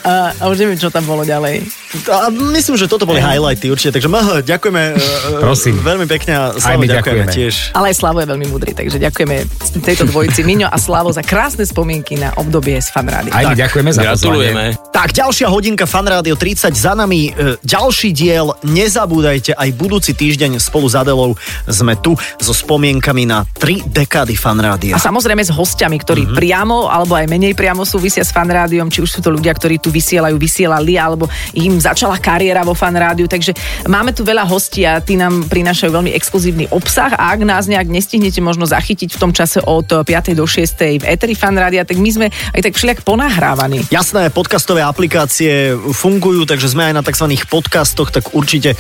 A, 0.01 0.31
a 0.33 0.45
už 0.47 0.59
neviem, 0.59 0.75
čo 0.75 0.89
tam 0.89 1.03
bolo 1.03 1.23
ďalej. 1.23 1.67
A 2.07 2.29
myslím, 2.29 2.75
že 2.75 2.85
toto 2.85 3.03
boli 3.03 3.19
highlighty 3.19 3.67
určite, 3.67 3.91
takže 3.93 4.07
MH, 4.07 4.29
ďakujeme 4.43 4.83
e, 4.89 4.95
Prosím. 5.39 5.75
veľmi 5.79 6.07
pekne 6.07 6.33
a 6.33 6.43
Slavo 6.53 6.83
ďakujeme 6.83 6.95
ďakujeme. 7.25 7.33
tiež. 7.33 7.55
Ale 7.73 7.87
aj 7.89 7.97
Slavo 7.97 8.19
je 8.19 8.29
veľmi 8.29 8.47
múdry, 8.47 8.71
takže 8.73 8.97
ďakujeme 8.99 9.37
tejto 9.81 10.05
dvojici 10.05 10.41
Miňo 10.43 10.67
a 10.67 10.77
Slavo 10.77 11.09
za 11.09 11.21
krásne 11.21 11.63
spomienky 11.63 12.15
na 12.15 12.31
obdobie 12.35 12.77
s 12.77 12.89
fanrády. 12.89 13.29
Aj 13.29 13.45
my 13.45 13.55
ďakujeme 13.55 13.91
za 13.91 14.01
pozvanie. 14.01 14.13
Gratulujeme. 14.13 14.65
Tak, 14.91 15.09
ďalšia 15.11 15.47
hodinka 15.47 15.85
Fan 15.85 16.07
Rádio 16.07 16.35
30 16.35 16.71
za 16.71 16.93
nami. 16.93 17.21
E, 17.29 17.57
ďalší 17.59 18.13
diel, 18.13 18.53
nezabúdajte, 18.63 19.53
aj 19.53 19.69
budúci 19.73 20.13
týždeň 20.13 20.59
spolu 20.59 20.87
s 20.87 20.95
Adelou 20.95 21.35
sme 21.65 21.97
tu 21.97 22.13
so 22.37 22.53
spomienkami 22.53 23.25
na 23.25 23.49
tri 23.49 23.81
dekády 23.81 24.35
Fan 24.35 24.59
Rádia. 24.59 24.93
A 24.93 25.01
samozrejme 25.01 25.41
s 25.41 25.51
hostiami, 25.51 25.99
ktorí 25.99 26.17
Mhm. 26.19 26.27
mm-hmm. 26.29 26.39
priamo 26.39 26.77
alebo 26.87 27.15
aj 27.15 27.27
menej 27.27 27.53
priamo 27.53 27.83
súvisia 27.83 28.21
s 28.21 28.31
fanrádiom, 28.31 28.89
či 28.89 29.01
už 29.01 29.09
sú 29.09 29.21
to 29.21 29.31
ľudia, 29.31 29.51
ktorí 29.51 29.79
tu 29.79 29.88
vysielajú, 29.91 30.37
vysielali, 30.39 30.95
alebo 30.97 31.27
im 31.57 31.81
začala 31.81 32.17
kariéra 32.21 32.63
vo 32.63 32.77
fanrádiu. 32.77 33.27
Takže 33.27 33.53
máme 33.89 34.13
tu 34.13 34.23
veľa 34.23 34.45
hostí 34.45 34.85
a 34.85 35.01
tí 35.03 35.17
nám 35.17 35.49
prinášajú 35.49 35.91
veľmi 35.91 36.13
exkluzívny 36.15 36.71
obsah 36.71 37.13
a 37.17 37.35
ak 37.35 37.41
nás 37.45 37.67
nejak 37.67 37.89
nestihnete 37.89 38.41
možno 38.45 38.69
zachytiť 38.69 39.17
v 39.17 39.21
tom 39.21 39.33
čase 39.33 39.61
od 39.65 39.89
5. 39.89 40.39
do 40.39 40.45
6. 40.45 41.03
v 41.03 41.05
Eteri 41.05 41.35
fanrádia, 41.35 41.85
tak 41.85 41.97
my 41.97 42.11
sme 42.11 42.27
aj 42.29 42.61
tak 42.65 42.77
všelijak 42.77 43.01
ponahrávaní. 43.03 43.89
Jasné, 43.89 44.31
podcastové 44.31 44.85
aplikácie 44.85 45.75
fungujú, 45.93 46.45
takže 46.45 46.73
sme 46.73 46.93
aj 46.93 46.95
na 46.95 47.03
tzv. 47.03 47.27
podcastoch, 47.49 48.13
tak 48.13 48.37
určite 48.37 48.75
e, 48.75 48.77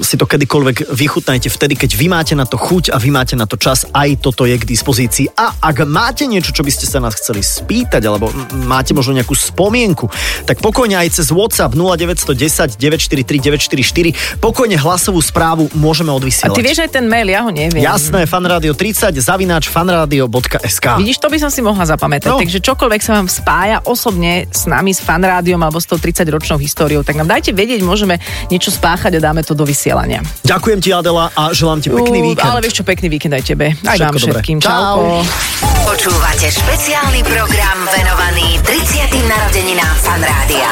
si 0.00 0.16
to 0.16 0.24
kedykoľvek 0.24 0.90
vychutnajte 0.90 1.48
vtedy, 1.52 1.74
keď 1.76 1.90
vy 1.96 2.06
máte 2.08 2.34
na 2.34 2.48
to 2.48 2.56
chuť 2.56 2.94
a 2.94 2.96
vy 2.96 3.10
máte 3.12 3.34
na 3.36 3.44
to 3.44 3.60
čas, 3.60 3.84
aj 3.92 4.22
toto 4.22 4.48
je 4.48 4.56
k 4.56 4.64
dispozícii. 4.64 5.32
A 5.36 5.56
ak 5.60 5.84
máte 5.86 6.24
niečo, 6.26 6.54
čo 6.54 6.64
by 6.64 6.72
ste 6.72 6.86
sa 6.88 7.02
nás 7.02 7.16
chceli 7.18 7.42
spýtať, 7.42 8.02
alebo 8.06 8.32
máte 8.64 8.96
možno 8.96 9.16
nejakú 9.16 9.34
spomienku, 9.34 10.06
tak 10.44 10.58
pokojne 10.58 10.96
aj 10.96 11.20
cez 11.20 11.30
WhatsApp 11.30 11.74
0910 11.74 12.76
943 12.76 13.40
944 13.40 14.38
pokojne 14.38 14.76
hlasovú 14.76 15.20
správu 15.20 15.68
môžeme 15.72 16.10
A 16.10 16.16
odvysielať. 16.16 16.56
ty 16.56 16.62
vieš 16.62 16.78
aj 16.82 16.90
ten 16.92 17.06
mail, 17.06 17.28
ja 17.28 17.42
ho 17.42 17.50
neviem. 17.50 17.80
Jasné, 17.80 18.24
fanradio 18.24 18.72
30 18.72 19.12
zavináč 19.16 19.68
fanradio.sk 19.68 20.86
Vidíš, 20.98 21.18
to 21.18 21.28
by 21.28 21.38
som 21.38 21.50
si 21.50 21.60
mohla 21.60 21.84
zapamätať. 21.84 22.30
No. 22.30 22.38
Takže 22.38 22.58
čokoľvek 22.60 23.00
sa 23.00 23.12
vám 23.16 23.26
spája 23.26 23.82
osobne 23.84 24.46
s 24.48 24.64
nami, 24.64 24.90
s 24.90 25.00
fanrádiom 25.00 25.58
alebo 25.58 25.78
s 25.78 25.86
tou 25.86 25.96
30-ročnou 25.96 26.58
históriou, 26.58 27.00
tak 27.00 27.16
nám 27.16 27.28
dajte 27.28 27.52
vedieť, 27.52 27.80
môžeme 27.80 28.18
niečo 28.48 28.70
spáchať 28.70 29.16
a 29.16 29.20
dáme 29.20 29.42
to 29.42 29.52
do 29.52 29.64
vysielania. 29.64 30.20
Ďakujem 30.42 30.78
ti 30.78 30.90
Adela 30.90 31.30
a 31.30 31.50
želám 31.50 31.80
ti 31.80 31.88
pekný 31.88 32.18
Ú, 32.20 32.26
víkend. 32.32 32.48
Ale 32.48 32.60
vieš 32.60 32.80
čo, 32.80 32.84
pekný 32.84 33.08
víkend 33.08 33.32
aj 33.32 33.44
tebe. 33.44 33.74
Aj 33.82 33.96
Všetko 33.96 34.04
vám 34.04 34.14
dobré. 34.14 34.32
všetkým. 34.32 34.58
Čau. 34.60 34.70
Čauko. 34.70 35.04
Počúvate 35.80 36.46
špeciálny 36.46 37.20
program 37.24 37.78
venovaný 37.90 38.60
30. 38.62 39.10
narodeninám 39.26 39.94
Fan 39.98 40.19
Rádia. 40.20 40.68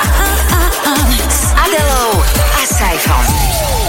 S 1.28 1.52
Adelou 1.56 2.22
a 2.62 2.66
Saifom. 2.66 3.87